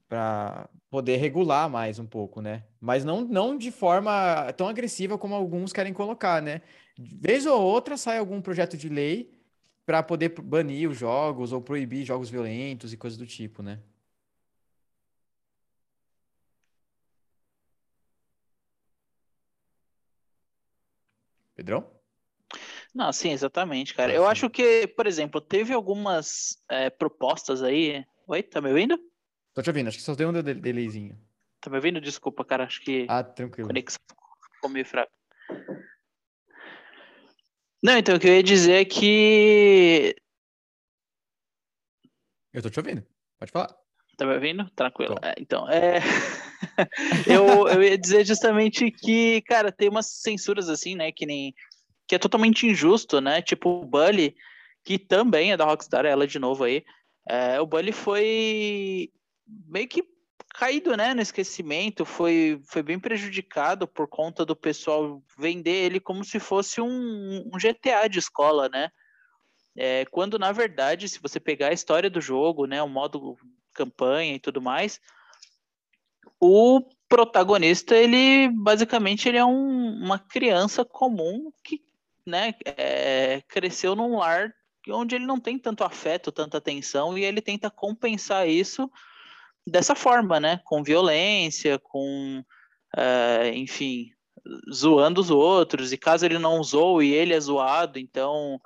para 0.09 0.67
poder 0.89 1.17
regular 1.17 1.69
mais 1.69 1.99
um 1.99 2.05
pouco, 2.05 2.41
né? 2.41 2.63
Mas 2.79 3.05
não, 3.05 3.21
não 3.21 3.57
de 3.57 3.71
forma 3.71 4.51
tão 4.53 4.67
agressiva 4.67 5.17
como 5.17 5.35
alguns 5.35 5.71
querem 5.71 5.93
colocar, 5.93 6.41
né? 6.41 6.61
Vez 6.97 7.45
ou 7.45 7.61
outra 7.61 7.95
sai 7.95 8.17
algum 8.17 8.41
projeto 8.41 8.75
de 8.75 8.89
lei 8.89 9.39
para 9.85 10.01
poder 10.01 10.29
banir 10.29 10.89
os 10.89 10.97
jogos 10.97 11.51
ou 11.51 11.61
proibir 11.61 12.05
jogos 12.05 12.29
violentos 12.29 12.91
e 12.91 12.97
coisas 12.97 13.17
do 13.17 13.25
tipo, 13.25 13.61
né? 13.61 13.79
Pedrão? 21.63 21.89
Não, 22.93 23.11
sim, 23.13 23.31
exatamente, 23.31 23.93
cara. 23.95 24.13
Eu 24.13 24.27
acho 24.27 24.49
que, 24.49 24.85
por 24.87 25.07
exemplo, 25.07 25.39
teve 25.39 25.73
algumas 25.73 26.61
é, 26.69 26.89
propostas 26.89 27.63
aí. 27.63 28.05
Oi, 28.27 28.43
tá 28.43 28.59
me 28.59 28.69
ouvindo? 28.69 28.99
Tô 29.53 29.61
te 29.61 29.69
ouvindo, 29.69 29.87
acho 29.87 29.97
que 29.97 30.03
só 30.03 30.13
deu 30.13 30.29
um 30.29 30.33
delayzinho. 30.33 31.17
Tá 31.61 31.69
me 31.69 31.77
ouvindo? 31.77 32.01
Desculpa, 32.01 32.43
cara, 32.43 32.65
acho 32.65 32.81
que. 32.81 33.07
Ah, 33.09 33.23
tranquilo. 33.23 33.67
A 33.67 33.69
conexão 33.69 33.99
ficou 34.53 34.69
meio 34.69 34.85
fraca. 34.85 35.11
Não, 37.81 37.97
então, 37.97 38.15
o 38.15 38.19
que 38.19 38.27
eu 38.27 38.35
ia 38.35 38.43
dizer 38.43 38.73
é 38.73 38.85
que. 38.85 40.15
Eu 42.51 42.61
tô 42.61 42.69
te 42.69 42.79
ouvindo. 42.79 43.05
Pode 43.39 43.51
falar. 43.51 43.82
Tá 44.23 44.27
me 44.27 44.35
ouvindo? 44.35 44.69
Tranquilo. 44.73 45.17
É, 45.21 45.35
então, 45.37 45.69
é... 45.69 45.99
eu, 47.27 47.67
eu 47.67 47.83
ia 47.83 47.97
dizer 47.97 48.25
justamente 48.25 48.89
que, 48.89 49.41
cara, 49.41 49.69
tem 49.69 49.89
umas 49.89 50.05
censuras 50.05 50.69
assim, 50.69 50.95
né, 50.95 51.11
que 51.11 51.25
nem... 51.25 51.53
Que 52.07 52.15
é 52.15 52.17
totalmente 52.19 52.65
injusto, 52.65 53.19
né? 53.19 53.41
Tipo 53.41 53.81
o 53.81 53.85
Bully, 53.85 54.33
que 54.81 54.97
também 54.97 55.51
é 55.51 55.57
da 55.57 55.65
Rockstar, 55.65 56.05
ela 56.05 56.25
de 56.25 56.39
novo 56.39 56.63
aí. 56.63 56.85
É, 57.27 57.59
o 57.59 57.65
Bully 57.65 57.91
foi 57.91 59.11
meio 59.45 59.89
que 59.89 60.05
caído, 60.53 60.95
né, 60.95 61.13
no 61.13 61.21
esquecimento, 61.21 62.05
foi, 62.05 62.61
foi 62.65 62.81
bem 62.81 62.99
prejudicado 62.99 63.85
por 63.87 64.07
conta 64.07 64.45
do 64.45 64.55
pessoal 64.55 65.21
vender 65.37 65.83
ele 65.83 65.99
como 65.99 66.23
se 66.23 66.39
fosse 66.39 66.79
um, 66.79 67.43
um 67.45 67.57
GTA 67.57 68.07
de 68.07 68.19
escola, 68.19 68.69
né? 68.69 68.89
É, 69.75 70.05
quando 70.05 70.39
na 70.39 70.53
verdade, 70.53 71.09
se 71.09 71.19
você 71.19 71.41
pegar 71.41 71.69
a 71.69 71.73
história 71.73 72.09
do 72.09 72.21
jogo, 72.21 72.65
né, 72.65 72.81
o 72.81 72.87
modo 72.87 73.37
campanha 73.73 74.35
e 74.35 74.39
tudo 74.39 74.61
mais, 74.61 74.99
o 76.39 76.81
protagonista 77.09 77.95
ele 77.95 78.49
basicamente 78.49 79.27
ele 79.27 79.37
é 79.37 79.45
um, 79.45 80.03
uma 80.03 80.19
criança 80.19 80.83
comum 80.83 81.51
que, 81.63 81.81
né, 82.25 82.53
é, 82.65 83.41
cresceu 83.47 83.95
num 83.95 84.17
lar 84.17 84.53
onde 84.89 85.15
ele 85.15 85.25
não 85.25 85.39
tem 85.39 85.57
tanto 85.57 85.83
afeto, 85.83 86.31
tanta 86.31 86.57
atenção 86.57 87.17
e 87.17 87.23
ele 87.23 87.41
tenta 87.41 87.69
compensar 87.69 88.49
isso 88.49 88.89
dessa 89.65 89.95
forma, 89.95 90.39
né, 90.39 90.59
com 90.65 90.83
violência, 90.83 91.79
com, 91.79 92.43
uh, 92.97 93.47
enfim, 93.53 94.11
zoando 94.73 95.21
os 95.21 95.29
outros. 95.29 95.93
E 95.93 95.97
caso 95.97 96.25
ele 96.25 96.37
não 96.37 96.61
zoe, 96.63 97.13
ele 97.13 97.33
é 97.33 97.39
zoado, 97.39 97.97
então 97.97 98.59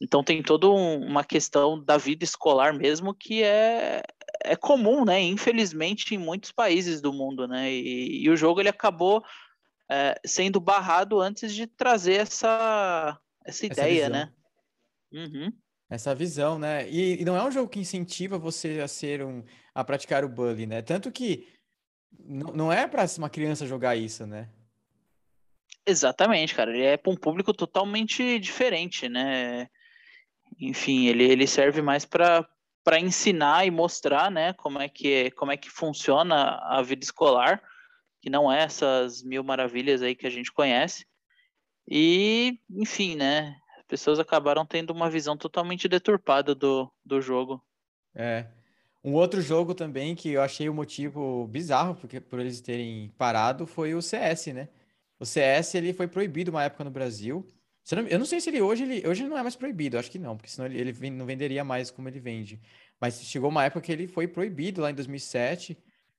então 0.00 0.24
tem 0.24 0.42
toda 0.42 0.68
um, 0.68 1.04
uma 1.06 1.22
questão 1.22 1.82
da 1.82 1.98
vida 1.98 2.24
escolar 2.24 2.72
mesmo 2.72 3.14
que 3.14 3.42
é, 3.42 4.02
é 4.42 4.56
comum, 4.56 5.04
né? 5.04 5.20
Infelizmente 5.20 6.14
em 6.14 6.18
muitos 6.18 6.50
países 6.50 7.00
do 7.02 7.12
mundo, 7.12 7.46
né? 7.46 7.70
E, 7.70 8.22
e 8.24 8.30
o 8.30 8.36
jogo 8.36 8.60
ele 8.60 8.70
acabou 8.70 9.22
é, 9.90 10.18
sendo 10.24 10.58
barrado 10.58 11.20
antes 11.20 11.54
de 11.54 11.66
trazer 11.66 12.14
essa, 12.14 13.18
essa 13.44 13.66
ideia, 13.66 14.04
essa 14.04 14.10
né? 14.10 14.32
Uhum. 15.12 15.52
Essa 15.90 16.14
visão, 16.14 16.58
né? 16.58 16.88
E, 16.88 17.20
e, 17.20 17.24
não 17.24 17.36
é 17.36 17.44
um 17.44 17.50
jogo 17.50 17.68
que 17.68 17.80
incentiva 17.80 18.38
você 18.38 18.80
a 18.80 18.88
ser 18.88 19.24
um 19.24 19.44
a 19.74 19.84
praticar 19.84 20.24
o 20.24 20.28
bullying, 20.28 20.66
né? 20.66 20.82
Tanto 20.82 21.10
que 21.10 21.46
não 22.24 22.72
é 22.72 22.86
para 22.86 23.04
uma 23.18 23.28
criança 23.28 23.66
jogar 23.66 23.96
isso, 23.96 24.26
né? 24.26 24.48
Exatamente, 25.84 26.54
cara. 26.54 26.70
Ele 26.70 26.84
é 26.84 26.96
para 26.96 27.12
um 27.12 27.16
público 27.16 27.52
totalmente 27.52 28.38
diferente, 28.38 29.08
né? 29.08 29.68
Enfim, 30.58 31.06
ele, 31.06 31.24
ele 31.24 31.46
serve 31.46 31.82
mais 31.82 32.04
para 32.04 32.48
para 32.82 32.98
ensinar 32.98 33.66
e 33.66 33.70
mostrar, 33.70 34.30
né, 34.30 34.54
como 34.54 34.78
é 34.80 34.88
que 34.88 35.30
como 35.32 35.52
é 35.52 35.56
que 35.56 35.70
funciona 35.70 36.58
a 36.62 36.82
vida 36.82 37.04
escolar, 37.04 37.62
que 38.20 38.30
não 38.30 38.50
é 38.50 38.62
essas 38.62 39.22
mil 39.22 39.44
maravilhas 39.44 40.02
aí 40.02 40.14
que 40.14 40.26
a 40.26 40.30
gente 40.30 40.50
conhece. 40.50 41.04
E, 41.86 42.58
enfim, 42.70 43.16
né, 43.16 43.56
as 43.78 43.84
pessoas 43.84 44.18
acabaram 44.18 44.64
tendo 44.64 44.92
uma 44.92 45.10
visão 45.10 45.36
totalmente 45.36 45.88
deturpada 45.88 46.54
do, 46.54 46.90
do 47.04 47.20
jogo. 47.20 47.62
É. 48.14 48.46
Um 49.02 49.14
outro 49.14 49.40
jogo 49.40 49.74
também 49.74 50.14
que 50.14 50.30
eu 50.30 50.42
achei 50.42 50.68
o 50.68 50.74
motivo 50.74 51.46
bizarro 51.48 51.94
porque 51.94 52.20
por 52.20 52.38
eles 52.38 52.60
terem 52.60 53.08
parado 53.16 53.66
foi 53.66 53.94
o 53.94 54.02
CS, 54.02 54.48
né? 54.48 54.68
O 55.18 55.24
CS 55.24 55.74
ele 55.74 55.92
foi 55.92 56.06
proibido 56.06 56.50
uma 56.50 56.64
época 56.64 56.84
no 56.84 56.90
Brasil 56.90 57.46
eu 58.08 58.18
não 58.18 58.26
sei 58.26 58.40
se 58.40 58.50
ele 58.50 58.60
hoje, 58.60 58.84
ele 58.84 59.06
hoje 59.06 59.24
não 59.24 59.36
é 59.36 59.42
mais 59.42 59.56
proibido, 59.56 59.98
acho 59.98 60.10
que 60.10 60.18
não, 60.18 60.36
porque 60.36 60.50
senão 60.50 60.66
ele, 60.66 60.90
ele 60.90 61.10
não 61.10 61.26
venderia 61.26 61.64
mais 61.64 61.90
como 61.90 62.08
ele 62.08 62.20
vende. 62.20 62.60
Mas 63.00 63.22
chegou 63.22 63.48
uma 63.48 63.64
época 63.64 63.80
que 63.80 63.92
ele 63.92 64.06
foi 64.06 64.28
proibido 64.28 64.80
lá 64.82 64.90
em 64.90 64.94
2007, 64.94 65.76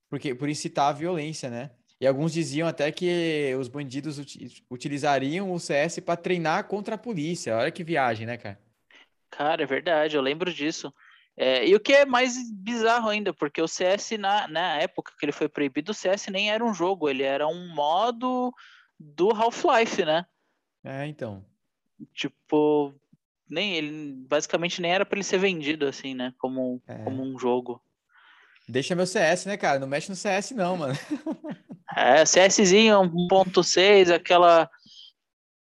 porque 0.09 0.35
por 0.35 0.49
incitar 0.49 0.89
a 0.89 0.93
violência, 0.93 1.49
né? 1.49 1.71
E 1.99 2.07
alguns 2.07 2.33
diziam 2.33 2.67
até 2.67 2.91
que 2.91 3.53
os 3.59 3.67
bandidos 3.67 4.19
utilizariam 4.69 5.51
o 5.51 5.59
CS 5.59 5.99
para 5.99 6.17
treinar 6.17 6.67
contra 6.67 6.95
a 6.95 6.97
polícia. 6.97 7.55
Olha 7.55 7.69
que 7.69 7.83
viagem, 7.83 8.25
né, 8.25 8.37
cara? 8.37 8.59
Cara, 9.29 9.61
é 9.61 9.65
verdade, 9.67 10.15
eu 10.15 10.21
lembro 10.21 10.51
disso. 10.51 10.91
É, 11.37 11.65
e 11.65 11.75
o 11.75 11.79
que 11.79 11.93
é 11.93 12.05
mais 12.05 12.35
bizarro 12.51 13.07
ainda, 13.07 13.33
porque 13.33 13.61
o 13.61 13.67
CS, 13.67 14.11
na, 14.17 14.47
na 14.47 14.77
época 14.77 15.13
que 15.17 15.23
ele 15.23 15.31
foi 15.31 15.47
proibido, 15.47 15.91
o 15.91 15.93
CS 15.93 16.27
nem 16.27 16.51
era 16.51 16.65
um 16.65 16.73
jogo, 16.73 17.07
ele 17.07 17.23
era 17.23 17.47
um 17.47 17.73
modo 17.73 18.51
do 18.99 19.29
Half-Life, 19.29 20.03
né? 20.03 20.25
É, 20.83 21.05
então. 21.05 21.45
Tipo, 22.13 22.93
nem 23.49 23.73
ele 23.75 24.13
basicamente 24.27 24.81
nem 24.81 24.91
era 24.91 25.05
para 25.05 25.17
ele 25.17 25.23
ser 25.23 25.37
vendido 25.37 25.87
assim, 25.87 26.13
né? 26.13 26.33
Como, 26.37 26.81
é. 26.87 27.03
como 27.03 27.23
um 27.23 27.37
jogo. 27.37 27.81
Deixa 28.67 28.95
meu 28.95 29.05
CS, 29.05 29.45
né, 29.45 29.57
cara? 29.57 29.79
Não 29.79 29.87
mexe 29.87 30.09
no 30.09 30.15
CS, 30.15 30.51
não, 30.51 30.77
mano. 30.77 30.93
é, 31.95 32.23
CSzinho 32.23 32.95
1.6, 33.01 34.13
aquela 34.13 34.69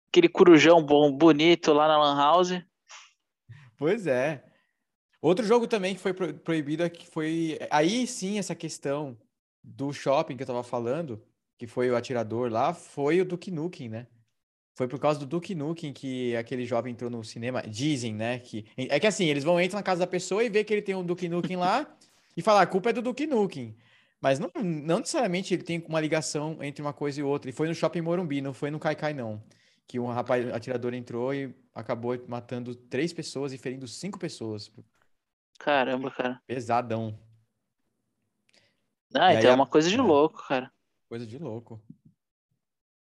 aquele 0.09 0.29
corujão 0.29 0.83
bom, 0.83 1.11
bonito 1.11 1.73
lá 1.73 1.87
na 1.87 1.97
Lan 1.97 2.17
House. 2.17 2.61
Pois 3.77 4.07
é. 4.07 4.43
Outro 5.21 5.45
jogo 5.45 5.67
também 5.67 5.95
que 5.95 6.01
foi 6.01 6.13
proibido 6.13 6.83
é 6.83 6.89
que 6.89 7.07
foi 7.07 7.57
aí 7.69 8.07
sim 8.07 8.39
essa 8.39 8.55
questão 8.55 9.17
do 9.63 9.91
shopping 9.91 10.35
que 10.35 10.43
eu 10.43 10.47
tava 10.47 10.63
falando, 10.63 11.21
que 11.57 11.67
foi 11.67 11.89
o 11.89 11.95
atirador 11.95 12.51
lá, 12.51 12.73
foi 12.73 13.19
o 13.21 13.25
Duke 13.25 13.51
Nukem, 13.51 13.89
né? 13.89 14.07
Foi 14.77 14.87
por 14.87 14.99
causa 14.99 15.19
do 15.19 15.25
Duke 15.25 15.55
Nukem 15.55 15.91
que 15.91 16.35
aquele 16.35 16.63
jovem 16.63 16.93
entrou 16.93 17.09
no 17.09 17.23
cinema. 17.23 17.63
Dizem, 17.63 18.13
né? 18.13 18.37
Que... 18.37 18.63
É 18.77 18.99
que 18.99 19.07
assim, 19.07 19.25
eles 19.25 19.43
vão 19.43 19.59
entrar 19.59 19.79
na 19.79 19.83
casa 19.83 20.01
da 20.01 20.07
pessoa 20.07 20.43
e 20.43 20.49
ver 20.49 20.65
que 20.65 20.71
ele 20.71 20.83
tem 20.83 20.93
um 20.93 21.03
Duke 21.03 21.27
Nukem 21.27 21.57
lá 21.57 21.97
e 22.37 22.43
falar, 22.43 22.61
a 22.61 22.67
culpa 22.67 22.91
é 22.91 22.93
do 22.93 23.01
Duke 23.01 23.25
Nukem. 23.25 23.75
Mas 24.21 24.37
não, 24.37 24.51
não 24.63 24.99
necessariamente 24.99 25.51
ele 25.51 25.63
tem 25.63 25.83
uma 25.89 25.99
ligação 25.99 26.59
entre 26.61 26.83
uma 26.83 26.93
coisa 26.93 27.19
e 27.19 27.23
outra. 27.23 27.49
E 27.49 27.53
foi 27.53 27.67
no 27.67 27.73
Shopping 27.73 28.01
Morumbi, 28.01 28.39
não 28.39 28.53
foi 28.53 28.69
no 28.69 28.79
Kaikai, 28.79 29.15
não. 29.15 29.43
Que 29.87 29.99
um 29.99 30.05
rapaz 30.05 30.47
atirador 30.53 30.93
entrou 30.93 31.33
e 31.33 31.55
acabou 31.73 32.15
matando 32.27 32.75
três 32.75 33.11
pessoas 33.11 33.53
e 33.53 33.57
ferindo 33.57 33.87
cinco 33.87 34.19
pessoas. 34.19 34.71
Caramba, 35.57 36.11
cara. 36.11 36.39
Pesadão. 36.45 37.19
Ah, 39.15 39.33
então 39.33 39.49
é 39.49 39.55
uma 39.55 39.65
coisa 39.65 39.89
de 39.89 39.97
é. 39.97 40.01
louco, 40.03 40.47
cara. 40.47 40.71
Coisa 41.09 41.25
de 41.25 41.39
louco. 41.39 41.81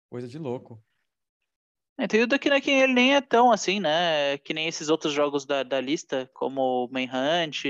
Coisa 0.09 0.29
de 0.29 0.39
louco. 0.39 0.81
Então, 1.99 2.21
o 2.21 2.27
Duck 2.27 2.49
Nukem 2.49 2.81
ele 2.81 2.93
nem 2.93 3.15
é 3.15 3.21
tão 3.21 3.51
assim, 3.51 3.79
né? 3.79 4.37
Que 4.39 4.53
nem 4.53 4.67
esses 4.67 4.89
outros 4.89 5.13
jogos 5.13 5.45
da, 5.45 5.63
da 5.63 5.81
lista, 5.81 6.29
como 6.33 6.87
Manhunt, 6.91 7.63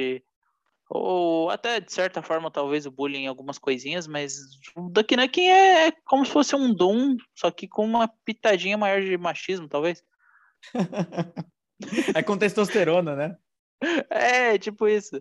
ou 0.90 1.50
até, 1.50 1.80
de 1.80 1.92
certa 1.92 2.22
forma, 2.22 2.50
talvez 2.50 2.86
o 2.86 2.92
Bullying 2.92 3.24
em 3.24 3.28
algumas 3.28 3.58
coisinhas, 3.58 4.08
mas 4.08 4.38
o 4.76 4.90
Duck 4.90 5.16
Nukem 5.16 5.52
é, 5.52 5.88
é 5.88 5.92
como 6.06 6.26
se 6.26 6.32
fosse 6.32 6.56
um 6.56 6.74
Doom, 6.74 7.18
só 7.36 7.52
que 7.52 7.68
com 7.68 7.86
uma 7.86 8.08
pitadinha 8.26 8.78
maior 8.78 9.02
de 9.02 9.18
machismo, 9.18 9.68
talvez. 9.68 10.02
é 12.16 12.24
com 12.24 12.38
testosterona, 12.38 13.16
né? 13.16 13.38
É, 14.10 14.58
tipo 14.58 14.88
isso. 14.88 15.20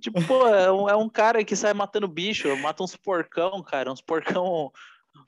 Tipo, 0.00 0.24
pô, 0.26 0.46
é 0.46 0.70
um, 0.70 0.88
é 0.88 0.96
um, 0.96 1.08
cara 1.08 1.42
que 1.44 1.56
sai 1.56 1.74
matando 1.74 2.06
bicho, 2.06 2.54
mata 2.58 2.82
uns 2.82 2.94
porcão, 2.94 3.62
cara, 3.62 3.90
uns 3.90 4.00
porcão, 4.00 4.70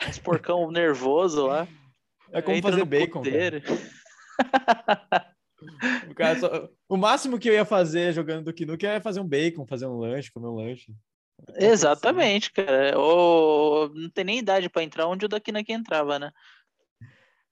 uns 0.09 0.19
porcão 0.19 0.71
nervoso 0.71 1.47
lá. 1.47 1.67
É 2.33 2.43
como 2.43 2.63
fazer 2.63 2.85
bacon. 2.85 3.23
o, 6.11 6.15
cara 6.15 6.39
só... 6.39 6.69
o 6.89 6.97
máximo 6.97 7.39
que 7.39 7.49
eu 7.49 7.55
ia 7.55 7.65
fazer 7.65 8.13
jogando 8.13 8.45
do 8.45 8.53
Kinuke 8.53 8.87
é 8.87 9.01
fazer 9.01 9.21
um 9.21 9.29
bacon, 9.29 9.67
fazer 9.67 9.87
um 9.87 9.99
lanche, 9.99 10.31
comer 10.31 10.49
um 10.49 10.55
lanche. 10.55 10.95
Exatamente, 11.57 12.53
cara. 12.53 12.99
Ou 12.99 13.89
não 13.95 14.11
tem 14.11 14.25
nem 14.25 14.39
idade 14.39 14.69
para 14.69 14.83
entrar 14.83 15.07
onde 15.07 15.25
o 15.25 15.29
Duck 15.29 15.51
entrava, 15.69 16.19
né? 16.19 16.31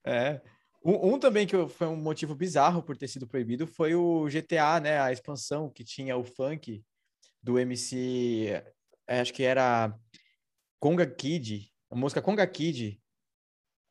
É. 0.04 0.40
Um, 0.84 1.14
um, 1.14 1.18
também 1.18 1.46
que 1.46 1.68
foi 1.68 1.86
um 1.86 1.96
motivo 1.96 2.34
bizarro 2.34 2.82
por 2.82 2.96
ter 2.96 3.08
sido 3.08 3.26
proibido 3.26 3.66
foi 3.66 3.94
o 3.94 4.26
GTA, 4.26 4.80
né? 4.80 5.00
A 5.00 5.12
expansão 5.12 5.70
que 5.70 5.84
tinha 5.84 6.16
o 6.16 6.24
funk 6.24 6.82
do 7.42 7.58
MC, 7.58 8.62
é, 9.06 9.20
acho 9.20 9.32
que 9.32 9.42
era 9.42 9.94
Conga 10.78 11.06
Kid, 11.06 11.70
a 11.90 11.96
música 11.96 12.22
Conga 12.22 12.46
Kid, 12.46 13.00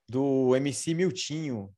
do 0.10 0.56
MC 0.56 0.94
Miltinho. 0.94 1.74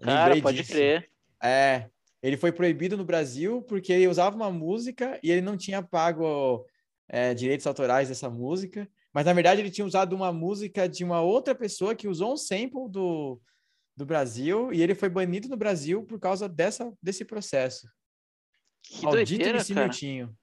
Cara, 0.00 0.24
Lembrei 0.24 0.42
pode 0.42 0.58
disso. 0.58 0.72
crer. 0.72 1.10
É, 1.42 1.88
ele 2.22 2.36
foi 2.36 2.52
proibido 2.52 2.96
no 2.96 3.04
Brasil 3.04 3.62
porque 3.62 3.92
ele 3.92 4.08
usava 4.08 4.36
uma 4.36 4.50
música 4.50 5.18
e 5.22 5.30
ele 5.30 5.40
não 5.40 5.56
tinha 5.56 5.82
pago 5.82 6.66
é, 7.08 7.34
direitos 7.34 7.66
autorais 7.66 8.08
dessa 8.08 8.30
música. 8.30 8.88
Mas 9.12 9.26
na 9.26 9.32
verdade 9.32 9.60
ele 9.60 9.70
tinha 9.70 9.86
usado 9.86 10.14
uma 10.14 10.32
música 10.32 10.88
de 10.88 11.04
uma 11.04 11.20
outra 11.20 11.54
pessoa 11.54 11.94
que 11.94 12.08
usou 12.08 12.32
um 12.32 12.36
sample 12.36 12.88
do, 12.88 13.40
do 13.96 14.06
Brasil 14.06 14.72
e 14.72 14.82
ele 14.82 14.94
foi 14.94 15.08
banido 15.08 15.48
no 15.48 15.56
Brasil 15.56 16.04
por 16.04 16.18
causa 16.18 16.48
dessa, 16.48 16.92
desse 17.02 17.24
processo. 17.24 17.88
Que 18.82 19.04
Maldito 19.04 19.30
doideira, 19.30 19.58
MC 19.58 19.74
cara. 19.74 19.86
Miltinho. 19.86 20.36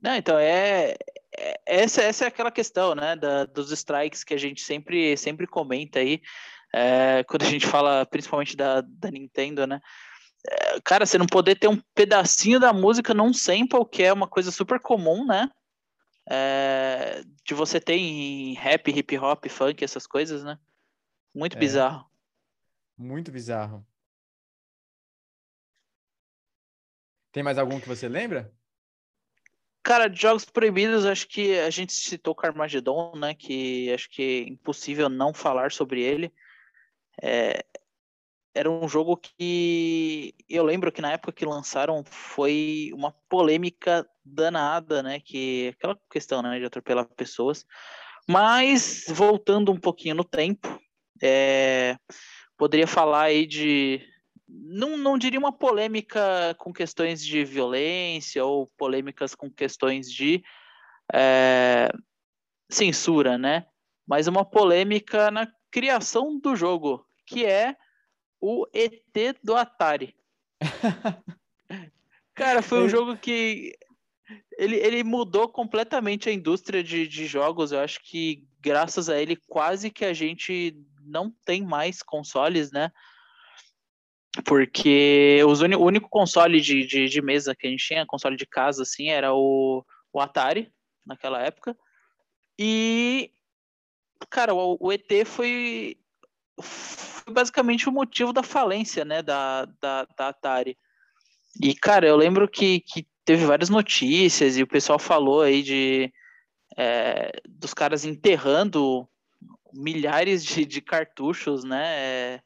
Não, 0.00 0.14
então 0.14 0.38
é, 0.38 0.92
é, 0.92 0.96
essa, 1.66 2.02
essa 2.02 2.24
é 2.24 2.28
aquela 2.28 2.50
questão, 2.50 2.94
né, 2.94 3.16
da, 3.16 3.44
dos 3.44 3.70
strikes 3.70 4.24
que 4.24 4.34
a 4.34 4.38
gente 4.38 4.62
sempre, 4.62 5.16
sempre 5.16 5.46
comenta 5.46 5.98
aí. 5.98 6.20
É, 6.74 7.24
quando 7.24 7.42
a 7.42 7.50
gente 7.50 7.66
fala 7.66 8.04
principalmente 8.04 8.56
da, 8.56 8.80
da 8.82 9.10
Nintendo, 9.10 9.66
né? 9.66 9.80
É, 10.46 10.80
cara, 10.82 11.06
você 11.06 11.18
não 11.18 11.26
poder 11.26 11.58
ter 11.58 11.68
um 11.68 11.80
pedacinho 11.94 12.60
da 12.60 12.72
música 12.72 13.14
num 13.14 13.32
sample, 13.32 13.84
que 13.90 14.02
é 14.02 14.12
uma 14.12 14.28
coisa 14.28 14.50
super 14.50 14.78
comum, 14.80 15.26
né? 15.26 15.50
É, 16.30 17.22
de 17.44 17.54
você 17.54 17.80
ter 17.80 17.94
em 17.94 18.52
rap, 18.54 18.90
hip 18.90 19.18
hop, 19.18 19.46
funk, 19.48 19.82
essas 19.82 20.06
coisas, 20.06 20.44
né? 20.44 20.58
Muito 21.34 21.56
é, 21.56 21.60
bizarro. 21.60 22.06
Muito 22.96 23.32
bizarro. 23.32 23.86
Tem 27.32 27.42
mais 27.42 27.58
algum 27.58 27.80
que 27.80 27.88
você 27.88 28.08
lembra? 28.08 28.52
Cara, 29.88 30.06
de 30.06 30.20
jogos 30.20 30.44
proibidos, 30.44 31.06
acho 31.06 31.26
que 31.26 31.58
a 31.60 31.70
gente 31.70 31.94
citou 31.94 32.34
Carmageddon, 32.34 33.16
né? 33.16 33.32
Que 33.32 33.90
acho 33.90 34.10
que 34.10 34.22
é 34.22 34.52
impossível 34.52 35.08
não 35.08 35.32
falar 35.32 35.72
sobre 35.72 36.02
ele. 36.02 36.30
É, 37.22 37.64
era 38.54 38.70
um 38.70 38.86
jogo 38.86 39.16
que 39.16 40.34
eu 40.46 40.62
lembro 40.62 40.92
que 40.92 41.00
na 41.00 41.12
época 41.12 41.32
que 41.32 41.46
lançaram 41.46 42.04
foi 42.04 42.90
uma 42.92 43.12
polêmica 43.30 44.06
danada, 44.22 45.02
né? 45.02 45.20
Que 45.20 45.68
aquela 45.68 45.98
questão, 46.10 46.42
né, 46.42 46.58
de 46.58 46.66
atropelar 46.66 47.08
pessoas. 47.16 47.64
Mas 48.28 49.06
voltando 49.08 49.72
um 49.72 49.80
pouquinho 49.80 50.16
no 50.16 50.24
tempo, 50.24 50.68
é, 51.22 51.96
poderia 52.58 52.86
falar 52.86 53.22
aí 53.22 53.46
de 53.46 54.06
não, 54.48 54.96
não 54.96 55.18
diria 55.18 55.38
uma 55.38 55.52
polêmica 55.52 56.54
com 56.58 56.72
questões 56.72 57.24
de 57.24 57.44
violência 57.44 58.44
ou 58.44 58.66
polêmicas 58.78 59.34
com 59.34 59.50
questões 59.50 60.10
de 60.10 60.42
é, 61.12 61.90
censura, 62.70 63.36
né? 63.36 63.66
Mas 64.06 64.26
uma 64.26 64.44
polêmica 64.44 65.30
na 65.30 65.46
criação 65.70 66.38
do 66.38 66.56
jogo, 66.56 67.06
que 67.26 67.44
é 67.44 67.76
o 68.40 68.66
ET 68.72 69.38
do 69.42 69.54
Atari. 69.54 70.16
Cara, 72.34 72.62
foi 72.62 72.82
um 72.82 72.88
jogo 72.88 73.16
que 73.16 73.76
ele, 74.56 74.76
ele 74.76 75.04
mudou 75.04 75.48
completamente 75.48 76.28
a 76.28 76.32
indústria 76.32 76.82
de, 76.82 77.06
de 77.06 77.26
jogos. 77.26 77.72
Eu 77.72 77.80
acho 77.80 78.00
que 78.02 78.46
graças 78.60 79.08
a 79.08 79.20
ele 79.20 79.36
quase 79.36 79.90
que 79.90 80.04
a 80.04 80.12
gente 80.12 80.76
não 81.02 81.30
tem 81.44 81.62
mais 81.62 82.02
consoles, 82.02 82.70
né? 82.70 82.90
Porque 84.44 85.42
os 85.46 85.60
o 85.60 85.84
único 85.84 86.08
console 86.08 86.60
de, 86.60 86.86
de, 86.86 87.08
de, 87.08 87.22
mesa 87.22 87.54
que 87.54 87.66
a 87.66 87.70
gente 87.70 87.86
tinha, 87.86 88.06
console 88.06 88.36
de 88.36 88.46
casa, 88.46 88.82
assim, 88.82 89.08
era 89.08 89.34
o, 89.34 89.84
o 90.12 90.20
Atari, 90.20 90.72
naquela 91.04 91.42
época. 91.42 91.76
E, 92.58 93.30
cara, 94.30 94.54
o, 94.54 94.76
o 94.80 94.92
ET 94.92 95.10
foi, 95.24 95.96
foi 96.60 97.32
basicamente 97.32 97.88
o 97.88 97.92
motivo 97.92 98.32
da 98.32 98.42
falência, 98.42 99.04
né, 99.04 99.22
da, 99.22 99.64
da, 99.80 100.06
da 100.16 100.28
Atari. 100.28 100.76
E, 101.60 101.74
cara, 101.74 102.06
eu 102.06 102.16
lembro 102.16 102.48
que, 102.48 102.80
que 102.80 103.06
teve 103.24 103.44
várias 103.44 103.68
notícias 103.68 104.56
e 104.56 104.62
o 104.62 104.66
pessoal 104.66 104.98
falou 104.98 105.42
aí 105.42 105.62
de 105.62 106.12
é, 106.76 107.32
dos 107.48 107.74
caras 107.74 108.04
enterrando 108.04 109.08
milhares 109.72 110.44
de, 110.44 110.64
de 110.64 110.80
cartuchos, 110.80 111.64
né? 111.64 112.40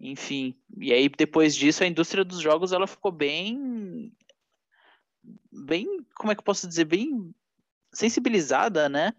Enfim, 0.00 0.56
e 0.78 0.92
aí 0.92 1.08
depois 1.10 1.54
disso 1.54 1.84
a 1.84 1.86
indústria 1.86 2.24
dos 2.24 2.40
jogos 2.40 2.72
ela 2.72 2.86
ficou 2.86 3.12
bem 3.12 4.10
bem, 5.52 5.86
como 6.14 6.32
é 6.32 6.34
que 6.34 6.40
eu 6.40 6.44
posso 6.44 6.66
dizer, 6.66 6.86
bem 6.86 7.34
sensibilizada, 7.92 8.88
né? 8.88 9.12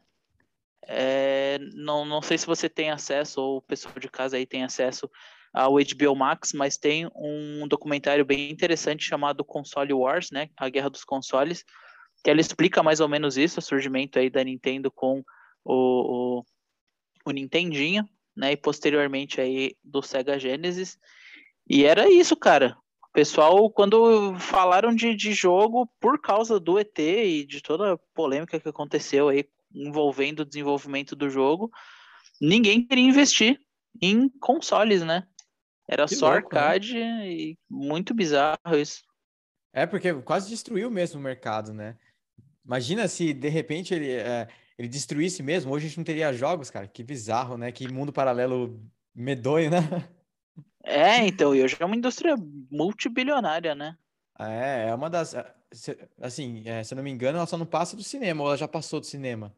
É, 0.88 1.60
não, 1.76 2.04
não 2.04 2.22
sei 2.22 2.38
se 2.38 2.48
você 2.48 2.68
tem 2.68 2.90
acesso 2.90 3.40
ou 3.40 3.58
o 3.58 3.62
pessoal 3.62 3.94
de 4.00 4.10
casa 4.10 4.38
aí 4.38 4.46
tem 4.46 4.64
acesso 4.64 5.10
ao 5.54 5.74
HBO 5.74 6.16
Max, 6.16 6.54
mas 6.54 6.78
tem 6.78 7.08
um 7.16 7.68
documentário 7.68 8.26
bem 8.26 8.50
interessante 8.50 9.04
chamado 9.04 9.46
Console 9.46 9.94
Wars, 9.94 10.32
né? 10.32 10.50
A 10.58 10.70
Guerra 10.70 10.90
dos 10.90 11.04
Consoles, 11.04 11.64
que 12.24 12.30
ela 12.30 12.42
explica 12.42 12.82
mais 12.82 13.00
ou 13.00 13.08
menos 13.08 13.38
isso, 13.38 13.60
o 13.60 13.64
surgimento 13.64 14.18
aí 14.18 14.30
da 14.30 14.44
Nintendo 14.44 14.90
com 14.90 15.24
o, 15.64 16.40
o, 16.40 16.46
o 17.26 17.32
Nintendinho, 17.32 18.08
né? 18.42 18.54
E 18.54 18.58
posteriormente 18.58 19.40
aí 19.40 19.76
do 19.84 20.02
Sega 20.02 20.40
Genesis. 20.40 20.98
E 21.70 21.86
era 21.86 22.12
isso, 22.12 22.36
cara. 22.36 22.76
O 23.08 23.14
pessoal, 23.14 23.70
quando 23.70 24.34
falaram 24.40 24.96
de, 24.96 25.14
de 25.14 25.32
jogo, 25.32 25.88
por 26.00 26.20
causa 26.20 26.60
do 26.60 26.80
ET 26.80 26.98
e 26.98 27.46
de 27.46 27.62
toda 27.62 27.94
a 27.94 27.98
polêmica 28.16 28.60
que 28.60 28.68
aconteceu 28.68 29.30
aí 29.30 29.48
envolvendo 29.72 30.40
o 30.40 30.46
desenvolvimento 30.46 31.16
do 31.16 31.30
jogo, 31.30 31.72
ninguém 32.42 32.84
queria 32.86 33.04
investir 33.04 33.60
em 34.02 34.28
consoles, 34.28 35.04
né? 35.04 35.28
Era 35.88 36.08
que 36.08 36.16
só 36.16 36.32
louco, 36.32 36.56
né? 36.56 36.60
arcade 36.62 36.94
né? 36.96 37.32
e 37.32 37.60
muito 37.70 38.14
bizarro 38.14 38.76
isso. 38.76 39.04
É, 39.72 39.86
porque 39.86 40.14
quase 40.16 40.50
destruiu 40.50 40.90
mesmo 40.90 41.20
o 41.20 41.24
mercado, 41.24 41.74
né? 41.74 41.96
Imagina 42.66 43.08
se 43.08 43.34
de 43.34 43.50
repente 43.50 43.94
ele, 43.94 44.12
é, 44.12 44.48
ele 44.82 44.88
destruísse 44.88 45.44
mesmo, 45.44 45.72
hoje 45.72 45.86
a 45.86 45.88
gente 45.90 45.98
não 45.98 46.04
teria 46.04 46.34
jogos, 46.34 46.72
cara. 46.72 46.88
Que 46.88 47.04
bizarro, 47.04 47.56
né? 47.56 47.72
Que 47.72 47.88
mundo 47.88 48.12
paralelo 48.12 48.84
medonho, 49.14 49.70
né? 49.70 49.78
É, 50.84 51.28
então, 51.28 51.54
e 51.54 51.62
hoje 51.62 51.78
é 51.80 51.86
uma 51.86 51.96
indústria 51.96 52.36
multibilionária, 52.72 53.76
né? 53.76 53.96
É, 54.40 54.88
é 54.90 54.96
uma 54.96 55.08
das. 55.08 55.36
É, 55.36 55.56
assim, 56.20 56.68
é, 56.68 56.84
se 56.84 56.94
eu 56.94 56.96
não 56.96 57.04
me 57.04 57.12
engano, 57.12 57.38
ela 57.38 57.46
só 57.46 57.56
não 57.56 57.66
passa 57.68 57.96
do 57.96 58.04
cinema, 58.04 58.42
ou 58.42 58.48
ela 58.48 58.58
já 58.58 58.68
passou 58.68 59.00
do 59.00 59.06
cinema? 59.06 59.56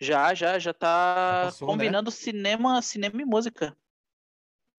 Já, 0.00 0.32
já, 0.32 0.56
já 0.60 0.72
tá 0.72 1.40
já 1.40 1.44
passou, 1.46 1.66
né? 1.66 1.72
combinando 1.72 2.10
né? 2.10 2.16
cinema, 2.16 2.80
cinema 2.80 3.20
e 3.20 3.24
música. 3.24 3.76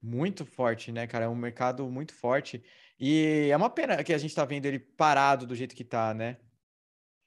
Muito 0.02 0.46
forte, 0.46 0.90
né, 0.94 1.06
cara? 1.06 1.26
É 1.26 1.28
um 1.28 1.36
mercado 1.36 1.86
muito 1.90 2.14
forte. 2.14 2.64
E 2.98 3.50
é 3.52 3.58
uma 3.58 3.70
pena 3.70 4.02
que 4.06 4.14
a 4.14 4.18
gente 4.18 4.34
tá 4.34 4.46
vendo 4.46 4.66
ele 4.66 4.80
parado 4.80 5.46
do 5.46 5.56
jeito 5.56 5.76
que 5.76 5.84
tá, 5.84 6.14
né? 6.14 6.38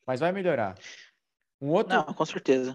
Mas 0.06 0.20
vai 0.20 0.32
melhorar. 0.32 0.78
Um 1.60 1.68
outro. 1.68 1.94
Não, 1.94 2.04
com 2.04 2.24
certeza. 2.24 2.74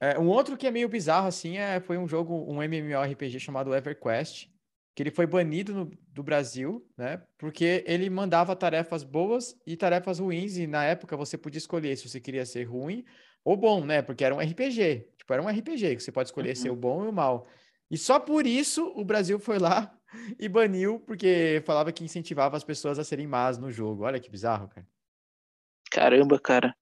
É, 0.00 0.18
um 0.18 0.28
outro 0.28 0.56
que 0.56 0.66
é 0.66 0.70
meio 0.70 0.88
bizarro, 0.88 1.28
assim, 1.28 1.58
é, 1.58 1.78
foi 1.80 1.98
um 1.98 2.08
jogo, 2.08 2.34
um 2.50 2.62
MMORPG 2.62 3.38
chamado 3.38 3.74
EverQuest, 3.74 4.48
que 4.94 5.02
ele 5.02 5.10
foi 5.10 5.26
banido 5.26 5.74
no, 5.74 5.90
do 6.08 6.22
Brasil, 6.22 6.86
né? 6.96 7.22
Porque 7.36 7.84
ele 7.86 8.08
mandava 8.08 8.56
tarefas 8.56 9.02
boas 9.02 9.54
e 9.66 9.76
tarefas 9.76 10.18
ruins, 10.18 10.56
e 10.56 10.66
na 10.66 10.84
época 10.84 11.16
você 11.16 11.36
podia 11.36 11.58
escolher 11.58 11.96
se 11.96 12.08
você 12.08 12.18
queria 12.18 12.46
ser 12.46 12.64
ruim 12.64 13.04
ou 13.44 13.56
bom, 13.56 13.84
né? 13.84 14.00
Porque 14.00 14.24
era 14.24 14.34
um 14.34 14.38
RPG. 14.38 15.06
Tipo, 15.18 15.32
era 15.34 15.42
um 15.42 15.48
RPG 15.48 15.96
que 15.96 16.02
você 16.02 16.12
pode 16.12 16.28
escolher 16.28 16.50
uhum. 16.50 16.62
ser 16.62 16.70
o 16.70 16.76
bom 16.76 17.04
e 17.04 17.08
o 17.08 17.12
mal. 17.12 17.46
E 17.90 17.98
só 17.98 18.18
por 18.18 18.46
isso 18.46 18.92
o 18.96 19.04
Brasil 19.04 19.38
foi 19.38 19.58
lá 19.58 19.94
e 20.38 20.48
baniu, 20.48 21.00
porque 21.00 21.62
falava 21.66 21.92
que 21.92 22.04
incentivava 22.04 22.56
as 22.56 22.64
pessoas 22.64 22.98
a 22.98 23.04
serem 23.04 23.26
más 23.26 23.58
no 23.58 23.70
jogo. 23.70 24.04
Olha 24.04 24.20
que 24.20 24.30
bizarro, 24.30 24.68
cara. 24.68 24.86
Caramba, 25.90 26.38
cara. 26.38 26.74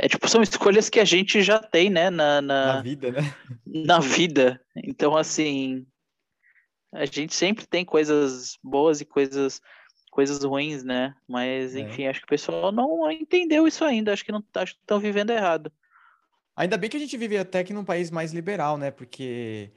É 0.00 0.08
tipo, 0.08 0.28
são 0.28 0.40
escolhas 0.40 0.88
que 0.88 1.00
a 1.00 1.04
gente 1.04 1.42
já 1.42 1.58
tem, 1.58 1.90
né? 1.90 2.08
Na, 2.08 2.40
na, 2.40 2.74
na 2.74 2.82
vida, 2.82 3.10
né? 3.10 3.34
Na 3.66 3.98
vida. 3.98 4.60
Então, 4.76 5.16
assim, 5.16 5.84
a 6.92 7.04
gente 7.04 7.34
sempre 7.34 7.66
tem 7.66 7.84
coisas 7.84 8.56
boas 8.62 9.00
e 9.00 9.04
coisas 9.04 9.60
coisas 10.10 10.42
ruins, 10.42 10.82
né? 10.82 11.14
Mas, 11.28 11.76
é. 11.76 11.80
enfim, 11.80 12.04
é. 12.04 12.08
acho 12.08 12.20
que 12.20 12.26
o 12.26 12.28
pessoal 12.28 12.72
não 12.72 13.10
entendeu 13.10 13.66
isso 13.66 13.84
ainda. 13.84 14.12
Acho 14.12 14.24
que 14.24 14.32
não 14.32 14.42
estão 14.64 14.98
vivendo 14.98 15.30
errado. 15.30 15.70
Ainda 16.56 16.76
bem 16.76 16.90
que 16.90 16.96
a 16.96 17.00
gente 17.00 17.16
vive 17.16 17.38
até 17.38 17.62
que 17.62 17.72
num 17.72 17.84
país 17.84 18.10
mais 18.10 18.32
liberal, 18.32 18.76
né? 18.76 18.90
Porque 18.90 19.70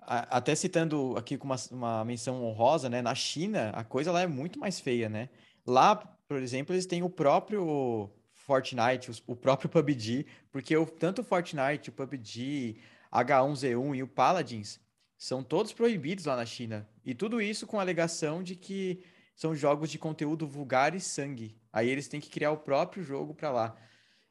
até 0.00 0.54
citando 0.54 1.16
aqui 1.16 1.36
com 1.36 1.46
uma, 1.46 1.56
uma 1.70 2.04
menção 2.04 2.44
honrosa, 2.44 2.88
né? 2.88 3.02
Na 3.02 3.14
China, 3.14 3.70
a 3.70 3.84
coisa 3.84 4.10
lá 4.12 4.22
é 4.22 4.26
muito 4.26 4.58
mais 4.58 4.80
feia, 4.80 5.08
né? 5.08 5.28
Lá, 5.66 5.96
por 6.28 6.38
exemplo, 6.38 6.74
eles 6.74 6.86
têm 6.86 7.02
o 7.02 7.10
próprio 7.10 8.10
Fortnite, 8.46 9.10
o 9.26 9.34
próprio 9.34 9.68
PUBG, 9.68 10.24
porque 10.52 10.76
o, 10.76 10.86
tanto 10.86 11.20
o 11.22 11.24
Fortnite, 11.24 11.90
o 11.90 11.92
PUBG, 11.92 12.78
H1Z1 13.12 13.96
e 13.96 14.02
o 14.04 14.06
Paladins 14.06 14.80
são 15.18 15.42
todos 15.42 15.72
proibidos 15.72 16.26
lá 16.26 16.36
na 16.36 16.46
China. 16.46 16.88
E 17.04 17.12
tudo 17.12 17.40
isso 17.40 17.66
com 17.66 17.78
a 17.78 17.82
alegação 17.82 18.44
de 18.44 18.54
que 18.54 19.02
são 19.34 19.54
jogos 19.54 19.90
de 19.90 19.98
conteúdo 19.98 20.46
vulgar 20.46 20.94
e 20.94 21.00
sangue. 21.00 21.60
Aí 21.72 21.88
eles 21.90 22.06
têm 22.06 22.20
que 22.20 22.30
criar 22.30 22.52
o 22.52 22.58
próprio 22.58 23.02
jogo 23.02 23.34
para 23.34 23.50
lá. 23.50 23.76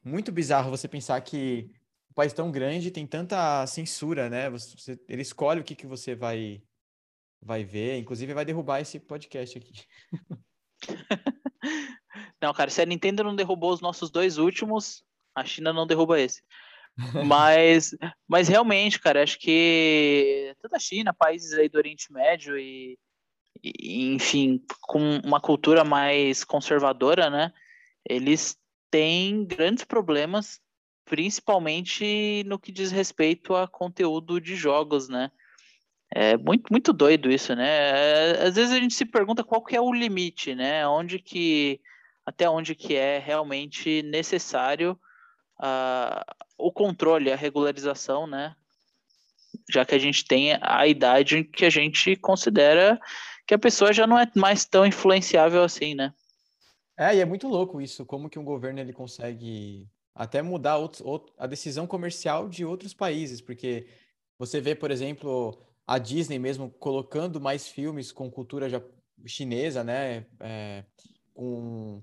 Muito 0.01 0.32
bizarro 0.32 0.71
você 0.71 0.88
pensar 0.88 1.19
que 1.19 1.69
um 2.10 2.13
país 2.13 2.32
tão 2.32 2.49
grande 2.49 2.91
tem 2.91 3.06
tanta 3.06 3.67
censura, 3.67 4.30
né? 4.30 4.49
Você, 4.49 4.97
ele 5.10 5.23
escolhe 5.23 5.60
o 5.60 5.63
que, 5.63 5.75
que 5.75 5.86
você 5.86 6.15
vai, 6.15 6.63
vai 7.41 7.65
ver. 7.65 7.97
Inclusive 7.97 8.34
vai 8.34 8.45
derrubar 8.45 8.80
esse 8.80 8.97
podcast 8.97 9.58
aqui. 9.58 9.84
Não, 12.45 12.53
cara, 12.53 12.69
se 12.69 12.79
a 12.79 12.86
Nintendo 12.86 13.23
não 13.23 13.36
derrubou 13.36 13.73
os 13.73 13.81
nossos 13.81 14.12
dois 14.12 14.38
últimos, 14.38 15.03
a 15.34 15.43
China 15.43 15.73
não 15.73 15.88
derruba 15.88 16.19
esse. 16.19 16.43
mas, 17.25 17.89
mas 18.27 18.47
realmente, 18.47 18.99
cara, 18.99 19.23
acho 19.23 19.39
que 19.39 20.55
toda 20.62 20.77
a 20.77 20.79
China, 20.79 21.12
países 21.12 21.53
aí 21.53 21.67
do 21.67 21.79
Oriente 21.79 22.13
Médio 22.13 22.55
e, 22.55 22.99
e, 23.63 24.13
enfim, 24.13 24.63
com 24.79 25.19
uma 25.25 25.41
cultura 25.41 25.84
mais 25.84 26.43
conservadora, 26.43 27.31
né? 27.31 27.51
Eles 28.08 28.55
têm 28.91 29.43
grandes 29.43 29.84
problemas, 29.84 30.60
principalmente 31.03 32.43
no 32.45 32.60
que 32.60 32.71
diz 32.71 32.91
respeito 32.91 33.55
a 33.55 33.67
conteúdo 33.67 34.39
de 34.39 34.55
jogos, 34.55 35.10
né? 35.10 35.31
É 36.13 36.38
muito, 36.38 36.69
muito 36.69 36.93
doido 36.93 37.31
isso, 37.31 37.55
né? 37.55 37.67
É, 37.67 38.47
às 38.47 38.55
vezes 38.55 38.71
a 38.71 38.79
gente 38.79 38.93
se 38.93 39.03
pergunta 39.03 39.43
qual 39.43 39.63
que 39.63 39.75
é 39.75 39.81
o 39.81 39.91
limite, 39.91 40.53
né? 40.53 40.88
Onde 40.88 41.17
que, 41.17 41.81
até 42.26 42.50
onde 42.50 42.74
que 42.74 42.96
é 42.96 43.20
realmente 43.20 44.02
necessário 44.04 45.00
uh, 45.60 46.36
o 46.58 46.72
controle, 46.72 47.32
a 47.32 47.36
regularização, 47.36 48.26
né? 48.26 48.56
Já 49.70 49.86
que 49.86 49.96
a 49.96 50.00
gente 50.00 50.26
tem 50.26 50.58
a 50.62 50.88
idade 50.88 51.44
que 51.44 51.66
a 51.66 51.70
gente 51.70 52.16
considera 52.16 53.00
que 53.48 53.54
a 53.54 53.60
pessoa 53.60 53.94
já 53.94 54.08
não 54.08 54.20
é 54.20 54.30
mais 54.36 54.66
tão 54.66 54.86
influenciável 54.86 55.64
assim, 55.64 55.94
né? 55.94 56.14
É, 56.98 57.16
e 57.16 57.20
é 57.20 57.26
muito 57.26 57.48
louco 57.48 57.82
isso, 57.82 58.06
como 58.06 58.30
que 58.30 58.40
um 58.40 58.44
governo 58.44 58.80
ele 58.80 58.94
consegue 58.94 59.88
até 60.14 60.42
mudar 60.42 60.78
outros, 60.78 61.02
outro, 61.02 61.34
a 61.38 61.46
decisão 61.46 61.86
comercial 61.86 62.48
de 62.48 62.64
outros 62.64 62.94
países, 62.94 63.42
porque 63.42 63.86
você 64.40 64.62
vê, 64.62 64.74
por 64.74 64.90
exemplo, 64.90 65.62
a 65.86 65.98
Disney 65.98 66.40
mesmo 66.40 66.70
colocando 66.70 67.40
mais 67.40 67.68
filmes 67.68 68.14
com 68.14 68.32
cultura 68.32 68.68
chinesa, 69.26 69.84
né? 69.84 70.26
É, 70.40 70.86
com, 71.34 72.02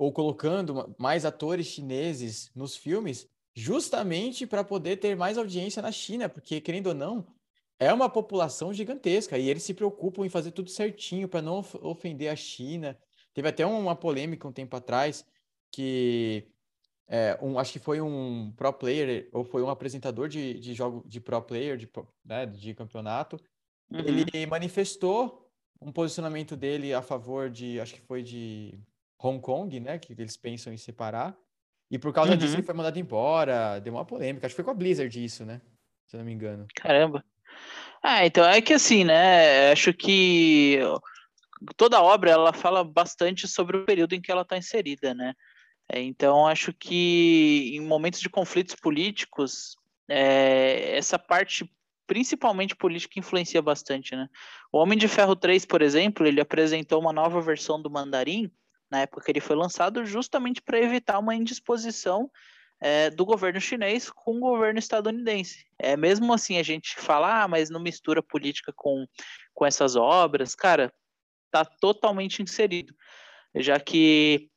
ou 0.00 0.10
colocando 0.10 0.94
mais 0.98 1.26
atores 1.26 1.66
chineses 1.66 2.50
nos 2.54 2.74
filmes, 2.74 3.28
justamente 3.54 4.46
para 4.46 4.64
poder 4.64 4.96
ter 4.96 5.14
mais 5.14 5.36
audiência 5.36 5.82
na 5.82 5.92
China, 5.92 6.26
porque, 6.26 6.58
querendo 6.58 6.86
ou 6.86 6.94
não, 6.94 7.26
é 7.78 7.92
uma 7.92 8.08
população 8.08 8.72
gigantesca 8.72 9.36
e 9.36 9.50
eles 9.50 9.62
se 9.62 9.74
preocupam 9.74 10.24
em 10.24 10.30
fazer 10.30 10.52
tudo 10.52 10.70
certinho 10.70 11.28
para 11.28 11.42
não 11.42 11.62
ofender 11.82 12.32
a 12.32 12.34
China. 12.36 12.98
Teve 13.34 13.48
até 13.48 13.66
uma 13.66 13.94
polêmica 13.94 14.48
um 14.48 14.52
tempo 14.52 14.74
atrás 14.74 15.22
que 15.70 16.48
é, 17.06 17.38
um, 17.42 17.58
acho 17.58 17.72
que 17.74 17.78
foi 17.78 18.00
um 18.00 18.54
pro 18.56 18.72
player 18.72 19.28
ou 19.34 19.44
foi 19.44 19.62
um 19.62 19.68
apresentador 19.68 20.30
de, 20.30 20.58
de 20.58 20.72
jogo 20.72 21.04
de 21.06 21.20
pro 21.20 21.42
player 21.42 21.76
de, 21.76 21.86
né, 22.24 22.46
de 22.46 22.72
campeonato. 22.72 23.36
Uhum. 23.90 23.98
Ele 23.98 24.46
manifestou 24.46 25.46
um 25.78 25.92
posicionamento 25.92 26.56
dele 26.56 26.94
a 26.94 27.02
favor 27.02 27.50
de, 27.50 27.78
acho 27.78 27.96
que 27.96 28.00
foi 28.00 28.22
de 28.22 28.80
Hong 29.22 29.40
Kong, 29.40 29.78
né, 29.80 29.98
que 29.98 30.12
eles 30.12 30.36
pensam 30.36 30.72
em 30.72 30.76
separar. 30.76 31.36
E 31.90 31.98
por 31.98 32.12
causa 32.12 32.32
uhum. 32.32 32.36
disso 32.38 32.54
ele 32.54 32.62
foi 32.62 32.74
mandado 32.74 32.98
embora, 32.98 33.80
deu 33.80 33.92
uma 33.92 34.04
polêmica. 34.04 34.46
Acho 34.46 34.54
que 34.54 34.62
foi 34.62 34.64
com 34.64 34.70
a 34.70 34.74
Blizzard 34.74 35.24
isso, 35.24 35.44
né? 35.44 35.60
Se 36.06 36.16
eu 36.16 36.18
não 36.18 36.24
me 36.24 36.32
engano. 36.32 36.66
Caramba. 36.74 37.24
Ah, 38.02 38.24
então 38.24 38.44
é 38.44 38.60
que 38.60 38.72
assim, 38.72 39.04
né? 39.04 39.72
Acho 39.72 39.92
que 39.92 40.78
toda 41.76 42.00
obra 42.00 42.30
ela 42.30 42.52
fala 42.52 42.84
bastante 42.84 43.46
sobre 43.46 43.76
o 43.76 43.84
período 43.84 44.14
em 44.14 44.20
que 44.20 44.30
ela 44.30 44.42
está 44.42 44.56
inserida, 44.56 45.12
né? 45.14 45.34
É, 45.92 46.00
então, 46.00 46.46
acho 46.46 46.72
que 46.72 47.72
em 47.74 47.80
momentos 47.80 48.20
de 48.20 48.28
conflitos 48.28 48.76
políticos, 48.76 49.76
é, 50.08 50.96
essa 50.96 51.18
parte, 51.18 51.68
principalmente 52.06 52.76
política, 52.76 53.18
influencia 53.18 53.60
bastante, 53.60 54.14
né? 54.14 54.28
O 54.72 54.78
Homem 54.78 54.96
de 54.96 55.08
Ferro 55.08 55.34
3, 55.34 55.66
por 55.66 55.82
exemplo, 55.82 56.26
ele 56.26 56.40
apresentou 56.40 57.00
uma 57.00 57.12
nova 57.12 57.40
versão 57.40 57.82
do 57.82 57.90
Mandarim, 57.90 58.50
na 58.90 59.00
época 59.00 59.24
que 59.24 59.30
ele 59.30 59.40
foi 59.40 59.56
lançado, 59.56 60.04
justamente 60.04 60.60
para 60.60 60.80
evitar 60.80 61.18
uma 61.18 61.34
indisposição 61.34 62.30
é, 62.80 63.10
do 63.10 63.24
governo 63.24 63.60
chinês 63.60 64.10
com 64.10 64.36
o 64.36 64.40
governo 64.40 64.78
estadunidense. 64.78 65.66
É, 65.78 65.96
mesmo 65.96 66.32
assim, 66.32 66.58
a 66.58 66.62
gente 66.62 66.96
fala, 66.96 67.42
ah, 67.42 67.48
mas 67.48 67.70
não 67.70 67.80
mistura 67.80 68.22
política 68.22 68.72
com, 68.74 69.06
com 69.52 69.66
essas 69.66 69.96
obras, 69.96 70.54
cara, 70.54 70.92
tá 71.50 71.64
totalmente 71.64 72.42
inserido, 72.42 72.94
já 73.54 73.78
que 73.78 74.50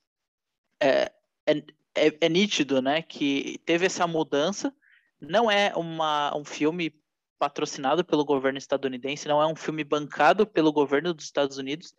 é, 0.79 1.11
é, 1.45 1.57
é, 1.95 2.17
é, 2.21 2.29
nítido, 2.29 2.81
né, 2.81 3.01
que 3.01 3.59
teve 3.65 3.85
essa 3.85 4.07
mudança. 4.07 4.73
Não 5.19 5.49
é 5.49 5.73
uma, 5.75 6.35
um 6.35 6.43
filme 6.43 6.93
patrocinado 7.39 8.05
pelo 8.05 8.25
governo 8.25 8.57
estadunidense, 8.57 9.27
não 9.27 9.41
é 9.41 9.47
um 9.47 9.55
filme 9.55 9.83
bancado 9.83 10.45
pelo 10.47 10.71
governo 10.71 11.13
dos 11.13 11.25
Estados 11.25 11.57
Unidos, 11.57 11.93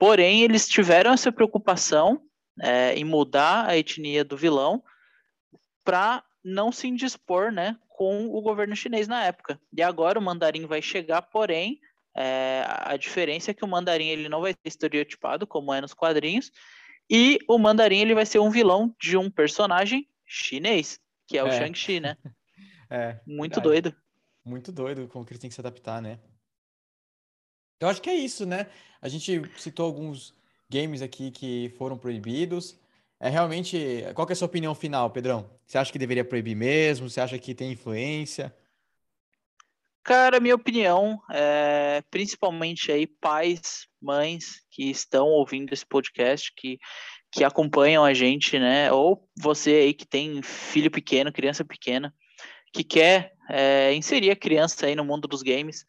porém 0.00 0.42
eles 0.42 0.66
tiveram 0.66 1.12
essa 1.12 1.30
preocupação 1.30 2.20
é, 2.60 2.94
em 2.94 3.04
mudar 3.04 3.66
a 3.66 3.76
etnia 3.76 4.24
do 4.24 4.36
vilão 4.36 4.82
para 5.84 6.24
não 6.42 6.72
se 6.72 6.88
indispor, 6.88 7.52
né, 7.52 7.78
com 7.88 8.26
o 8.26 8.40
governo 8.40 8.74
chinês 8.74 9.06
na 9.06 9.24
época. 9.24 9.60
E 9.76 9.82
agora 9.82 10.18
o 10.18 10.22
mandarim 10.22 10.66
vai 10.66 10.82
chegar, 10.82 11.22
porém 11.22 11.78
é, 12.16 12.64
a 12.66 12.96
diferença 12.96 13.50
é 13.50 13.54
que 13.54 13.64
o 13.64 13.68
mandarim 13.68 14.08
ele 14.08 14.28
não 14.28 14.40
vai 14.40 14.52
ser 14.52 14.58
estereotipado 14.64 15.46
como 15.46 15.72
é 15.72 15.80
nos 15.80 15.94
quadrinhos 15.94 16.50
e 17.10 17.40
o 17.48 17.58
Mandarim 17.58 17.98
ele 17.98 18.14
vai 18.14 18.24
ser 18.24 18.38
um 18.38 18.50
vilão 18.50 18.94
de 19.00 19.16
um 19.16 19.28
personagem 19.28 20.08
chinês, 20.24 21.00
que 21.26 21.36
é 21.36 21.42
o 21.42 21.48
é. 21.48 21.58
Shang-Chi, 21.58 21.98
né? 21.98 22.16
é. 22.88 23.18
Muito 23.26 23.60
verdade. 23.60 23.82
doido. 23.82 23.96
Muito 24.44 24.70
doido 24.70 25.08
como 25.08 25.24
que 25.24 25.32
eles 25.32 25.40
têm 25.40 25.50
que 25.50 25.54
se 25.54 25.60
adaptar, 25.60 26.00
né? 26.00 26.20
Eu 27.80 27.88
acho 27.88 28.02
que 28.02 28.10
é 28.10 28.14
isso, 28.14 28.44
né? 28.44 28.66
A 29.00 29.08
gente 29.08 29.42
citou 29.56 29.86
alguns 29.86 30.34
games 30.68 31.00
aqui 31.00 31.30
que 31.30 31.72
foram 31.78 31.96
proibidos. 31.96 32.78
É 33.18 33.28
realmente. 33.28 34.04
Qual 34.14 34.28
é 34.28 34.32
a 34.32 34.36
sua 34.36 34.46
opinião 34.46 34.74
final, 34.74 35.10
Pedrão? 35.10 35.50
Você 35.66 35.78
acha 35.78 35.90
que 35.90 35.98
deveria 35.98 36.24
proibir 36.24 36.54
mesmo? 36.54 37.08
Você 37.08 37.20
acha 37.20 37.38
que 37.38 37.54
tem 37.54 37.72
influência? 37.72 38.54
Cara, 40.02 40.40
minha 40.40 40.54
opinião, 40.54 41.20
é, 41.30 42.02
principalmente 42.10 42.90
aí 42.90 43.06
pais, 43.06 43.86
mães 44.00 44.60
que 44.70 44.90
estão 44.90 45.28
ouvindo 45.28 45.72
esse 45.72 45.86
podcast, 45.86 46.52
que, 46.56 46.78
que 47.30 47.44
acompanham 47.44 48.04
a 48.04 48.12
gente, 48.12 48.58
né? 48.58 48.90
Ou 48.92 49.26
você 49.38 49.70
aí 49.70 49.94
que 49.94 50.06
tem 50.06 50.42
filho 50.42 50.90
pequeno, 50.90 51.32
criança 51.32 51.64
pequena, 51.64 52.14
que 52.72 52.82
quer 52.82 53.32
é, 53.48 53.94
inserir 53.94 54.30
a 54.30 54.36
criança 54.36 54.86
aí 54.86 54.94
no 54.94 55.04
mundo 55.04 55.28
dos 55.28 55.42
games. 55.42 55.84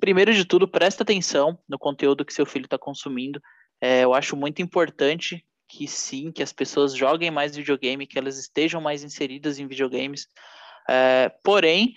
Primeiro 0.00 0.32
de 0.32 0.44
tudo, 0.44 0.66
presta 0.66 1.02
atenção 1.02 1.58
no 1.68 1.78
conteúdo 1.78 2.24
que 2.24 2.32
seu 2.32 2.46
filho 2.46 2.64
está 2.64 2.78
consumindo. 2.78 3.40
É, 3.80 4.02
eu 4.02 4.14
acho 4.14 4.34
muito 4.34 4.62
importante 4.62 5.44
que 5.68 5.86
sim, 5.86 6.32
que 6.32 6.42
as 6.42 6.52
pessoas 6.52 6.94
joguem 6.96 7.30
mais 7.30 7.54
videogame, 7.54 8.06
que 8.06 8.18
elas 8.18 8.38
estejam 8.38 8.80
mais 8.80 9.04
inseridas 9.04 9.58
em 9.58 9.68
videogames. 9.68 10.26
É, 10.88 11.28
porém, 11.44 11.94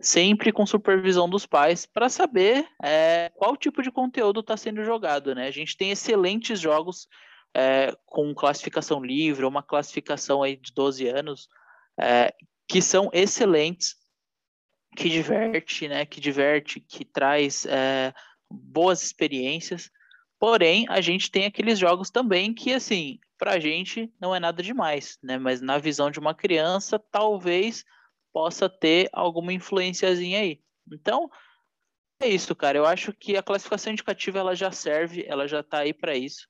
sempre 0.00 0.52
com 0.52 0.66
supervisão 0.66 1.28
dos 1.28 1.46
pais 1.46 1.86
para 1.86 2.08
saber 2.08 2.66
é, 2.82 3.30
qual 3.34 3.56
tipo 3.56 3.82
de 3.82 3.90
conteúdo 3.90 4.40
está 4.40 4.56
sendo 4.56 4.84
jogado. 4.84 5.34
Né? 5.34 5.48
A 5.48 5.50
gente 5.50 5.76
tem 5.76 5.90
excelentes 5.90 6.60
jogos 6.60 7.08
é, 7.54 7.96
com 8.04 8.34
classificação 8.34 9.02
livre, 9.02 9.46
uma 9.46 9.62
classificação 9.62 10.42
aí 10.42 10.56
de 10.56 10.72
12 10.72 11.08
anos, 11.08 11.48
é, 11.98 12.32
que 12.68 12.82
são 12.82 13.08
excelentes, 13.12 13.96
que 14.96 15.08
diverte, 15.08 15.88
né? 15.88 16.06
que 16.06 16.20
diverte, 16.20 16.80
que 16.80 17.04
traz 17.04 17.66
é, 17.66 18.12
boas 18.50 19.02
experiências. 19.02 19.90
Porém, 20.38 20.86
a 20.88 21.00
gente 21.00 21.30
tem 21.30 21.46
aqueles 21.46 21.78
jogos 21.78 22.10
também 22.10 22.52
que, 22.52 22.72
assim, 22.72 23.18
para 23.38 23.52
a 23.52 23.58
gente 23.58 24.12
não 24.20 24.34
é 24.34 24.40
nada 24.40 24.62
demais, 24.62 25.18
né? 25.22 25.38
Mas 25.38 25.60
na 25.60 25.78
visão 25.78 26.10
de 26.10 26.18
uma 26.18 26.34
criança, 26.34 26.98
talvez 26.98 27.84
possa 28.32 28.68
ter 28.68 29.08
alguma 29.12 29.52
influenciazinha 29.52 30.40
aí. 30.40 30.60
Então, 30.92 31.30
é 32.20 32.28
isso, 32.28 32.54
cara. 32.54 32.78
Eu 32.78 32.86
acho 32.86 33.12
que 33.12 33.36
a 33.36 33.42
classificação 33.42 33.92
indicativa 33.92 34.38
ela 34.38 34.54
já 34.54 34.70
serve, 34.70 35.24
ela 35.26 35.46
já 35.46 35.60
está 35.60 35.78
aí 35.78 35.92
para 35.92 36.14
isso. 36.14 36.48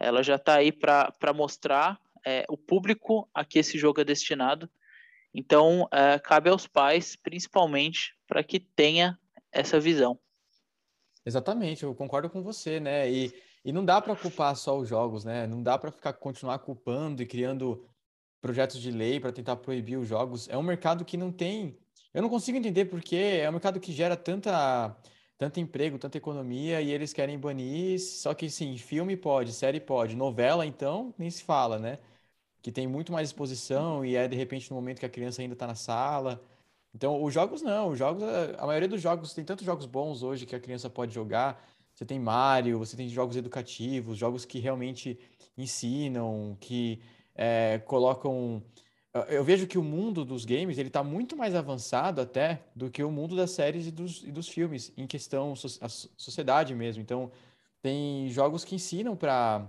Ela 0.00 0.22
já 0.22 0.36
está 0.36 0.54
aí 0.54 0.72
para 0.72 1.32
mostrar 1.34 1.98
é, 2.24 2.44
o 2.48 2.56
público 2.56 3.28
a 3.34 3.44
que 3.44 3.58
esse 3.58 3.78
jogo 3.78 4.00
é 4.00 4.04
destinado. 4.04 4.70
Então, 5.34 5.88
é, 5.92 6.18
cabe 6.18 6.50
aos 6.50 6.66
pais, 6.66 7.16
principalmente, 7.16 8.16
para 8.26 8.42
que 8.42 8.58
tenha 8.58 9.18
essa 9.52 9.78
visão. 9.78 10.18
Exatamente, 11.24 11.82
eu 11.82 11.94
concordo 11.94 12.30
com 12.30 12.42
você, 12.42 12.80
né? 12.80 13.10
E, 13.10 13.34
e 13.64 13.72
não 13.72 13.84
dá 13.84 14.00
para 14.00 14.16
culpar 14.16 14.56
só 14.56 14.78
os 14.78 14.88
jogos, 14.88 15.24
né? 15.24 15.46
Não 15.46 15.62
dá 15.62 15.76
para 15.76 15.92
ficar 15.92 16.12
continuar 16.14 16.58
culpando 16.60 17.22
e 17.22 17.26
criando 17.26 17.86
projetos 18.40 18.80
de 18.80 18.90
lei 18.90 19.20
para 19.20 19.32
tentar 19.32 19.56
proibir 19.56 19.98
os 19.98 20.08
jogos. 20.08 20.48
É 20.48 20.56
um 20.56 20.62
mercado 20.62 21.04
que 21.04 21.16
não 21.16 21.30
tem. 21.30 21.78
Eu 22.14 22.22
não 22.22 22.28
consigo 22.30 22.56
entender 22.56 22.86
porque 22.86 23.16
é 23.16 23.48
um 23.48 23.52
mercado 23.52 23.80
que 23.80 23.92
gera 23.92 24.16
tanta, 24.16 24.96
tanto 25.36 25.60
emprego, 25.60 25.98
tanta 25.98 26.16
economia 26.16 26.80
e 26.80 26.90
eles 26.90 27.12
querem 27.12 27.38
banir. 27.38 28.00
Só 28.00 28.32
que 28.32 28.48
sim, 28.48 28.76
filme 28.78 29.16
pode, 29.16 29.52
série 29.52 29.80
pode, 29.80 30.16
novela 30.16 30.64
então 30.64 31.14
nem 31.18 31.30
se 31.30 31.42
fala, 31.42 31.78
né? 31.78 31.98
Que 32.62 32.72
tem 32.72 32.86
muito 32.86 33.12
mais 33.12 33.28
exposição 33.28 34.04
e 34.04 34.16
é 34.16 34.26
de 34.26 34.36
repente 34.36 34.70
no 34.70 34.76
momento 34.76 35.00
que 35.00 35.06
a 35.06 35.08
criança 35.08 35.42
ainda 35.42 35.54
está 35.54 35.66
na 35.66 35.74
sala. 35.74 36.42
Então, 36.94 37.22
os 37.22 37.32
jogos 37.32 37.62
não, 37.62 37.90
os 37.90 37.98
jogos, 37.98 38.22
a 38.58 38.66
maioria 38.66 38.88
dos 38.88 39.00
jogos, 39.00 39.32
tem 39.32 39.44
tantos 39.44 39.64
jogos 39.64 39.86
bons 39.86 40.22
hoje 40.22 40.46
que 40.46 40.56
a 40.56 40.60
criança 40.60 40.88
pode 40.88 41.14
jogar. 41.14 41.62
Você 41.94 42.04
tem 42.04 42.18
Mario, 42.18 42.78
você 42.78 42.96
tem 42.96 43.08
jogos 43.08 43.36
educativos, 43.36 44.16
jogos 44.16 44.44
que 44.44 44.58
realmente 44.58 45.18
ensinam, 45.56 46.56
que 46.60 47.00
é, 47.34 47.78
colocam. 47.86 48.62
Eu 49.28 49.42
vejo 49.42 49.66
que 49.66 49.78
o 49.78 49.82
mundo 49.82 50.24
dos 50.24 50.44
games 50.44 50.78
ele 50.78 50.88
está 50.88 51.02
muito 51.02 51.36
mais 51.36 51.54
avançado 51.54 52.20
até 52.20 52.62
do 52.74 52.90
que 52.90 53.02
o 53.02 53.10
mundo 53.10 53.34
das 53.34 53.50
séries 53.50 53.86
e 53.86 53.90
dos, 53.90 54.22
e 54.22 54.30
dos 54.30 54.48
filmes, 54.48 54.92
em 54.96 55.06
questão 55.06 55.54
a 55.80 55.88
sociedade 55.88 56.74
mesmo. 56.74 57.02
Então, 57.02 57.30
tem 57.82 58.28
jogos 58.28 58.64
que 58.64 58.74
ensinam 58.74 59.16
para 59.16 59.66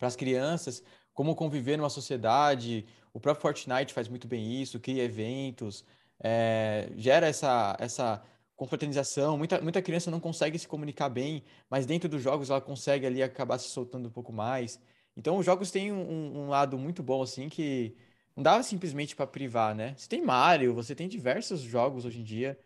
as 0.00 0.16
crianças 0.16 0.82
como 1.18 1.34
conviver 1.34 1.76
numa 1.76 1.90
sociedade. 1.90 2.86
O 3.12 3.18
próprio 3.18 3.42
Fortnite 3.42 3.92
faz 3.92 4.06
muito 4.06 4.28
bem 4.28 4.62
isso, 4.62 4.78
cria 4.78 5.02
eventos, 5.02 5.84
é, 6.20 6.88
gera 6.96 7.26
essa, 7.26 7.76
essa 7.80 8.22
confraternização. 8.54 9.36
Muita, 9.36 9.60
muita 9.60 9.82
criança 9.82 10.12
não 10.12 10.20
consegue 10.20 10.56
se 10.60 10.68
comunicar 10.68 11.08
bem, 11.08 11.42
mas 11.68 11.86
dentro 11.86 12.08
dos 12.08 12.22
jogos 12.22 12.50
ela 12.50 12.60
consegue 12.60 13.04
ali 13.04 13.20
acabar 13.20 13.58
se 13.58 13.68
soltando 13.68 14.06
um 14.08 14.12
pouco 14.12 14.32
mais. 14.32 14.80
Então, 15.16 15.36
os 15.36 15.44
jogos 15.44 15.72
têm 15.72 15.90
um, 15.92 16.44
um 16.44 16.48
lado 16.50 16.78
muito 16.78 17.02
bom, 17.02 17.20
assim, 17.20 17.48
que 17.48 17.96
não 18.36 18.42
dá 18.44 18.62
simplesmente 18.62 19.16
para 19.16 19.26
privar, 19.26 19.74
né? 19.74 19.94
Você 19.96 20.08
tem 20.08 20.22
Mario, 20.24 20.72
você 20.72 20.94
tem 20.94 21.08
diversos 21.08 21.62
jogos 21.62 22.04
hoje 22.04 22.20
em 22.20 22.24
dia 22.24 22.56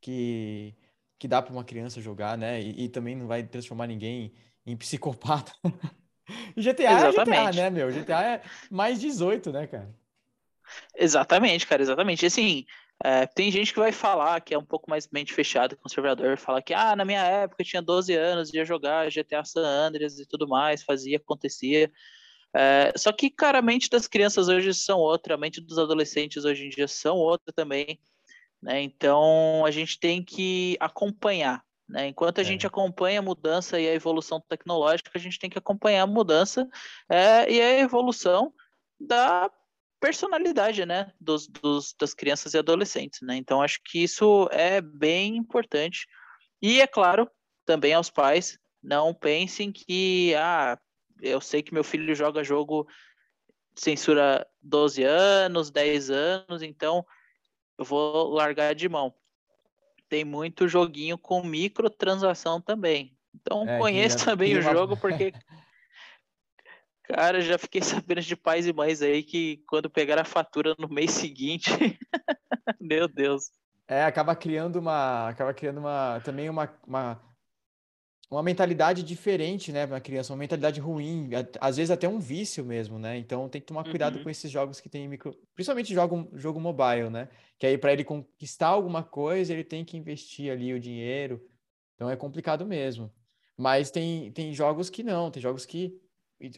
que, 0.00 0.74
que 1.16 1.28
dá 1.28 1.40
para 1.40 1.52
uma 1.52 1.62
criança 1.64 2.00
jogar, 2.00 2.36
né? 2.36 2.60
E, 2.60 2.86
e, 2.86 2.88
também 2.88 3.14
não 3.14 3.28
vai 3.28 3.44
transformar 3.44 3.86
ninguém 3.86 4.32
em 4.66 4.76
psicopata. 4.76 5.52
GTA 6.56 7.08
exatamente. 7.08 7.38
é 7.38 7.52
GTA, 7.52 7.62
né, 7.62 7.70
meu? 7.70 7.90
GTA 7.90 8.22
é 8.22 8.42
mais 8.70 9.00
18, 9.00 9.52
né, 9.52 9.66
cara? 9.66 9.88
Exatamente, 10.96 11.66
cara, 11.66 11.82
exatamente. 11.82 12.26
Assim, 12.26 12.64
é, 13.02 13.26
tem 13.26 13.50
gente 13.50 13.72
que 13.72 13.78
vai 13.78 13.92
falar 13.92 14.40
que 14.40 14.54
é 14.54 14.58
um 14.58 14.64
pouco 14.64 14.90
mais 14.90 15.08
mente 15.08 15.32
fechada, 15.32 15.76
conservador, 15.76 16.36
fala 16.36 16.60
que, 16.60 16.74
ah, 16.74 16.94
na 16.94 17.04
minha 17.04 17.22
época 17.22 17.62
eu 17.62 17.66
tinha 17.66 17.82
12 17.82 18.14
anos, 18.14 18.52
ia 18.52 18.64
jogar 18.64 19.10
GTA 19.10 19.44
San 19.44 19.64
Andreas 19.64 20.18
e 20.18 20.26
tudo 20.26 20.46
mais, 20.46 20.82
fazia, 20.82 21.16
acontecia. 21.16 21.90
É, 22.54 22.92
só 22.96 23.12
que, 23.12 23.30
cara, 23.30 23.58
a 23.58 23.62
mente 23.62 23.88
das 23.88 24.06
crianças 24.06 24.48
hoje 24.48 24.74
são 24.74 24.98
outra, 24.98 25.34
a 25.34 25.38
mente 25.38 25.60
dos 25.60 25.78
adolescentes 25.78 26.44
hoje 26.44 26.66
em 26.66 26.68
dia 26.68 26.88
são 26.88 27.16
outra 27.16 27.52
também, 27.52 27.98
né? 28.60 28.82
Então, 28.82 29.64
a 29.64 29.70
gente 29.70 29.98
tem 29.98 30.22
que 30.22 30.76
acompanhar, 30.80 31.64
né? 31.90 32.06
Enquanto 32.08 32.38
a 32.38 32.42
é. 32.42 32.44
gente 32.44 32.66
acompanha 32.66 33.18
a 33.18 33.22
mudança 33.22 33.78
e 33.80 33.88
a 33.88 33.94
evolução 33.94 34.40
tecnológica, 34.40 35.10
a 35.14 35.18
gente 35.18 35.38
tem 35.38 35.50
que 35.50 35.58
acompanhar 35.58 36.02
a 36.02 36.06
mudança 36.06 36.68
é, 37.08 37.50
e 37.50 37.60
a 37.60 37.80
evolução 37.80 38.52
da 38.98 39.50
personalidade, 40.00 40.86
né, 40.86 41.12
dos, 41.20 41.46
dos, 41.46 41.94
das 41.98 42.14
crianças 42.14 42.54
e 42.54 42.58
adolescentes, 42.58 43.20
né? 43.20 43.36
Então 43.36 43.60
acho 43.60 43.80
que 43.84 44.02
isso 44.02 44.48
é 44.50 44.80
bem 44.80 45.36
importante. 45.36 46.06
E 46.62 46.80
é 46.80 46.86
claro, 46.86 47.30
também 47.66 47.92
aos 47.92 48.08
pais, 48.08 48.58
não 48.82 49.12
pensem 49.12 49.70
que 49.70 50.34
ah, 50.36 50.78
eu 51.20 51.40
sei 51.40 51.62
que 51.62 51.74
meu 51.74 51.84
filho 51.84 52.14
joga 52.14 52.42
jogo 52.42 52.86
censura 53.74 54.46
12 54.62 55.02
anos, 55.02 55.70
10 55.70 56.10
anos, 56.10 56.62
então 56.62 57.04
eu 57.78 57.84
vou 57.84 58.30
largar 58.30 58.74
de 58.74 58.88
mão. 58.88 59.14
Tem 60.10 60.24
muito 60.24 60.68
joguinho 60.68 61.16
com 61.16 61.42
microtransação 61.42 62.60
também. 62.60 63.16
Então 63.34 63.66
é, 63.66 63.78
conheça 63.78 64.26
também 64.26 64.58
o 64.58 64.60
jogo 64.60 64.94
porque 64.96 65.32
Cara, 67.12 67.40
já 67.40 67.58
fiquei 67.58 67.82
sabendo 67.82 68.20
de 68.20 68.36
pais 68.36 68.66
e 68.66 68.72
mães 68.72 69.02
aí 69.02 69.22
que 69.22 69.62
quando 69.68 69.90
pegar 69.90 70.18
a 70.20 70.24
fatura 70.24 70.74
no 70.78 70.88
mês 70.88 71.10
seguinte, 71.10 71.70
meu 72.80 73.08
Deus. 73.08 73.50
É, 73.88 74.04
acaba 74.04 74.36
criando 74.36 74.76
uma, 74.76 75.28
acaba 75.28 75.52
criando 75.52 75.78
uma, 75.78 76.20
também 76.24 76.48
uma, 76.48 76.72
uma, 76.86 77.20
uma 78.30 78.42
mentalidade 78.42 79.02
diferente, 79.02 79.72
né, 79.72 79.86
na 79.86 80.00
criança, 80.00 80.32
uma 80.32 80.38
mentalidade 80.38 80.78
ruim, 80.80 81.30
às 81.60 81.76
vezes 81.76 81.90
até 81.90 82.08
um 82.08 82.20
vício 82.20 82.64
mesmo, 82.64 82.98
né? 82.98 83.18
Então 83.18 83.48
tem 83.48 83.60
que 83.60 83.66
tomar 83.66 83.82
cuidado 83.82 84.18
uhum. 84.18 84.22
com 84.22 84.30
esses 84.30 84.48
jogos 84.50 84.80
que 84.80 84.88
tem 84.88 85.08
micro, 85.08 85.36
principalmente 85.54 85.92
jogo, 85.92 86.28
jogo 86.34 86.60
mobile, 86.60 87.10
né? 87.10 87.28
Que 87.58 87.66
aí 87.66 87.76
para 87.76 87.92
ele 87.92 88.04
conquistar 88.04 88.68
alguma 88.68 89.02
coisa, 89.02 89.52
ele 89.52 89.64
tem 89.64 89.84
que 89.84 89.96
investir 89.96 90.52
ali 90.52 90.72
o 90.72 90.78
dinheiro. 90.78 91.44
Então 91.96 92.08
é 92.08 92.14
complicado 92.14 92.64
mesmo. 92.64 93.12
Mas 93.56 93.90
tem, 93.90 94.30
tem 94.30 94.54
jogos 94.54 94.88
que 94.88 95.02
não, 95.02 95.30
tem 95.30 95.42
jogos 95.42 95.66
que 95.66 96.00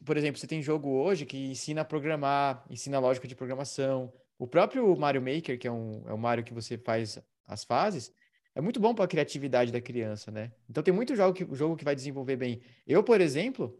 por 0.04 0.16
exemplo, 0.16 0.38
você 0.38 0.46
tem 0.46 0.62
jogo 0.62 0.88
hoje 0.90 1.26
que 1.26 1.36
ensina 1.36 1.80
a 1.80 1.84
programar, 1.84 2.64
ensina 2.70 2.98
a 2.98 3.00
lógica 3.00 3.26
de 3.26 3.34
programação. 3.34 4.12
O 4.38 4.46
próprio 4.46 4.96
Mario 4.96 5.20
Maker, 5.20 5.58
que 5.58 5.66
é, 5.66 5.72
um, 5.72 6.04
é 6.06 6.12
o 6.12 6.18
Mario 6.18 6.44
que 6.44 6.54
você 6.54 6.78
faz 6.78 7.18
as 7.46 7.64
fases, 7.64 8.12
é 8.54 8.60
muito 8.60 8.78
bom 8.78 8.94
para 8.94 9.04
a 9.04 9.08
criatividade 9.08 9.72
da 9.72 9.80
criança, 9.80 10.30
né? 10.30 10.52
Então 10.68 10.82
tem 10.82 10.92
muito 10.92 11.16
jogo 11.16 11.34
que, 11.34 11.46
jogo 11.54 11.76
que 11.76 11.84
vai 11.84 11.94
desenvolver 11.94 12.36
bem. 12.36 12.60
Eu, 12.86 13.02
por 13.02 13.20
exemplo, 13.20 13.78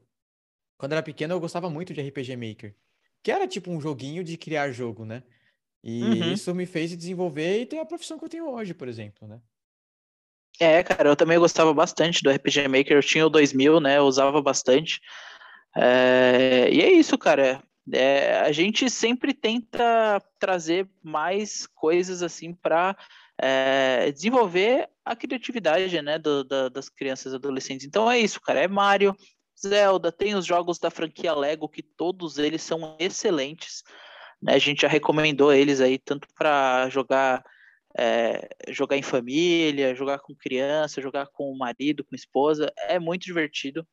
quando 0.78 0.92
era 0.92 1.02
pequeno, 1.02 1.34
eu 1.34 1.40
gostava 1.40 1.68
muito 1.68 1.92
de 1.92 2.00
RPG 2.00 2.36
Maker, 2.36 2.74
que 3.22 3.30
era 3.30 3.46
tipo 3.46 3.70
um 3.70 3.80
joguinho 3.80 4.24
de 4.24 4.36
criar 4.36 4.72
jogo, 4.72 5.04
né? 5.04 5.22
E 5.84 6.02
uhum. 6.02 6.32
isso 6.32 6.54
me 6.54 6.64
fez 6.64 6.96
desenvolver 6.96 7.60
e 7.60 7.66
ter 7.66 7.78
a 7.78 7.84
profissão 7.84 8.18
que 8.18 8.24
eu 8.24 8.28
tenho 8.28 8.48
hoje, 8.48 8.72
por 8.72 8.88
exemplo, 8.88 9.26
né? 9.26 9.40
É, 10.60 10.82
cara, 10.82 11.08
eu 11.08 11.16
também 11.16 11.38
gostava 11.38 11.72
bastante 11.74 12.22
do 12.22 12.30
RPG 12.30 12.68
Maker. 12.68 12.96
Eu 12.96 13.02
tinha 13.02 13.26
o 13.26 13.30
2000, 13.30 13.80
né? 13.80 13.98
Eu 13.98 14.04
usava 14.04 14.40
bastante. 14.40 15.00
É, 15.76 16.68
e 16.70 16.80
é 16.80 16.92
isso, 16.92 17.18
cara. 17.18 17.62
É, 17.92 18.38
a 18.40 18.52
gente 18.52 18.88
sempre 18.88 19.34
tenta 19.34 20.22
trazer 20.38 20.88
mais 21.02 21.66
coisas 21.66 22.22
assim 22.22 22.54
para 22.54 22.96
é, 23.42 24.12
desenvolver 24.12 24.88
a 25.04 25.16
criatividade 25.16 26.00
né, 26.00 26.16
do, 26.16 26.44
da, 26.44 26.68
das 26.68 26.88
crianças 26.88 27.32
e 27.32 27.36
adolescentes. 27.36 27.84
Então 27.84 28.08
é 28.08 28.16
isso, 28.20 28.40
cara. 28.40 28.60
É 28.60 28.68
Mario, 28.68 29.16
Zelda, 29.60 30.12
tem 30.12 30.36
os 30.36 30.46
jogos 30.46 30.78
da 30.78 30.90
franquia 30.90 31.34
Lego, 31.34 31.68
que 31.68 31.82
todos 31.82 32.38
eles 32.38 32.62
são 32.62 32.96
excelentes. 33.00 33.82
Né? 34.40 34.54
A 34.54 34.58
gente 34.58 34.82
já 34.82 34.88
recomendou 34.88 35.52
eles 35.52 35.80
aí, 35.80 35.98
tanto 35.98 36.28
para 36.38 36.88
jogar. 36.88 37.42
É, 37.94 38.48
jogar 38.68 38.96
em 38.96 39.02
família, 39.02 39.94
jogar 39.94 40.18
com 40.20 40.34
criança, 40.34 41.02
jogar 41.02 41.26
com 41.26 41.52
o 41.52 41.58
marido, 41.58 42.02
com 42.02 42.14
a 42.14 42.16
esposa, 42.16 42.72
é 42.88 42.98
muito 42.98 43.24
divertido 43.24 43.86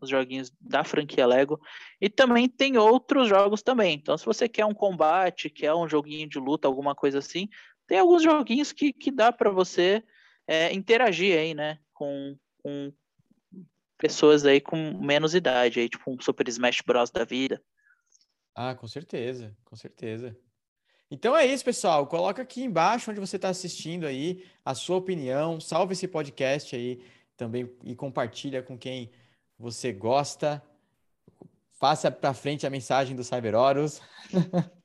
os 0.00 0.08
joguinhos 0.08 0.50
da 0.58 0.82
franquia 0.82 1.26
Lego. 1.26 1.60
E 2.00 2.08
também 2.08 2.48
tem 2.48 2.78
outros 2.78 3.28
jogos 3.28 3.62
também. 3.62 3.94
Então, 3.94 4.16
se 4.16 4.24
você 4.24 4.48
quer 4.48 4.64
um 4.64 4.72
combate, 4.72 5.50
quer 5.50 5.74
um 5.74 5.86
joguinho 5.86 6.26
de 6.26 6.38
luta, 6.38 6.66
alguma 6.66 6.94
coisa 6.94 7.18
assim, 7.18 7.46
tem 7.92 7.98
alguns 7.98 8.22
joguinhos 8.22 8.72
que, 8.72 8.90
que 8.90 9.10
dá 9.10 9.30
para 9.30 9.50
você 9.50 10.02
é, 10.46 10.72
interagir 10.72 11.38
aí, 11.38 11.52
né? 11.52 11.78
Com, 11.92 12.38
com 12.62 12.90
pessoas 13.98 14.46
aí 14.46 14.62
com 14.62 14.98
menos 14.98 15.34
idade, 15.34 15.78
aí, 15.78 15.90
tipo 15.90 16.10
um 16.10 16.18
Super 16.18 16.48
Smash 16.48 16.80
Bros. 16.86 17.10
da 17.10 17.22
vida. 17.22 17.62
Ah, 18.54 18.74
com 18.74 18.88
certeza, 18.88 19.54
com 19.62 19.76
certeza. 19.76 20.34
Então 21.10 21.36
é 21.36 21.44
isso, 21.44 21.62
pessoal. 21.62 22.06
Coloca 22.06 22.40
aqui 22.40 22.62
embaixo 22.62 23.10
onde 23.10 23.20
você 23.20 23.36
está 23.36 23.50
assistindo 23.50 24.06
aí 24.06 24.42
a 24.64 24.74
sua 24.74 24.96
opinião. 24.96 25.60
Salve 25.60 25.92
esse 25.92 26.08
podcast 26.08 26.74
aí 26.74 27.04
também 27.36 27.70
e 27.84 27.94
compartilha 27.94 28.62
com 28.62 28.78
quem 28.78 29.10
você 29.58 29.92
gosta. 29.92 30.62
Faça 31.72 32.10
para 32.10 32.32
frente 32.32 32.66
a 32.66 32.70
mensagem 32.70 33.14
do 33.14 33.22
Cyberorus. 33.22 34.00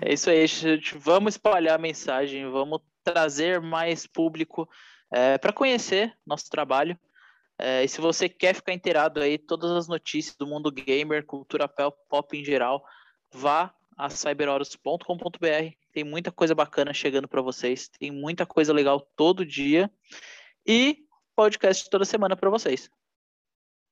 é 0.00 0.12
isso 0.12 0.30
aí, 0.30 0.46
gente. 0.46 0.96
Vamos 0.96 1.34
espalhar 1.34 1.74
a 1.74 1.82
mensagem, 1.82 2.48
vamos 2.50 2.80
trazer 3.02 3.60
mais 3.60 4.06
público 4.06 4.68
é, 5.12 5.38
para 5.38 5.52
conhecer 5.52 6.14
nosso 6.26 6.48
trabalho. 6.50 6.98
É, 7.58 7.82
e 7.82 7.88
se 7.88 8.00
você 8.00 8.28
quer 8.28 8.54
ficar 8.54 8.72
inteirado 8.72 9.20
aí, 9.20 9.36
todas 9.36 9.70
as 9.72 9.88
notícias 9.88 10.36
do 10.36 10.46
mundo 10.46 10.70
gamer, 10.70 11.26
cultura 11.26 11.68
pop 11.68 12.38
em 12.38 12.44
geral, 12.44 12.84
vá 13.32 13.74
a 13.96 14.08
cyberorus.com.br. 14.08 15.74
Tem 15.92 16.04
muita 16.04 16.30
coisa 16.30 16.54
bacana 16.54 16.94
chegando 16.94 17.26
para 17.26 17.42
vocês, 17.42 17.88
tem 17.88 18.12
muita 18.12 18.46
coisa 18.46 18.72
legal 18.72 19.00
todo 19.16 19.44
dia 19.44 19.90
e 20.64 21.04
podcast 21.34 21.88
toda 21.90 22.04
semana 22.04 22.36
para 22.36 22.50
vocês. 22.50 22.88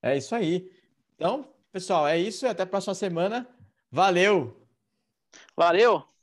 É 0.01 0.17
isso 0.17 0.35
aí. 0.35 0.71
Então, 1.17 1.53
pessoal, 1.73 2.07
é 2.07 2.19
isso. 2.19 2.47
Até 2.47 2.63
a 2.63 2.67
próxima 2.67 2.95
semana. 2.95 3.49
Valeu! 3.91 4.66
Valeu! 5.57 6.16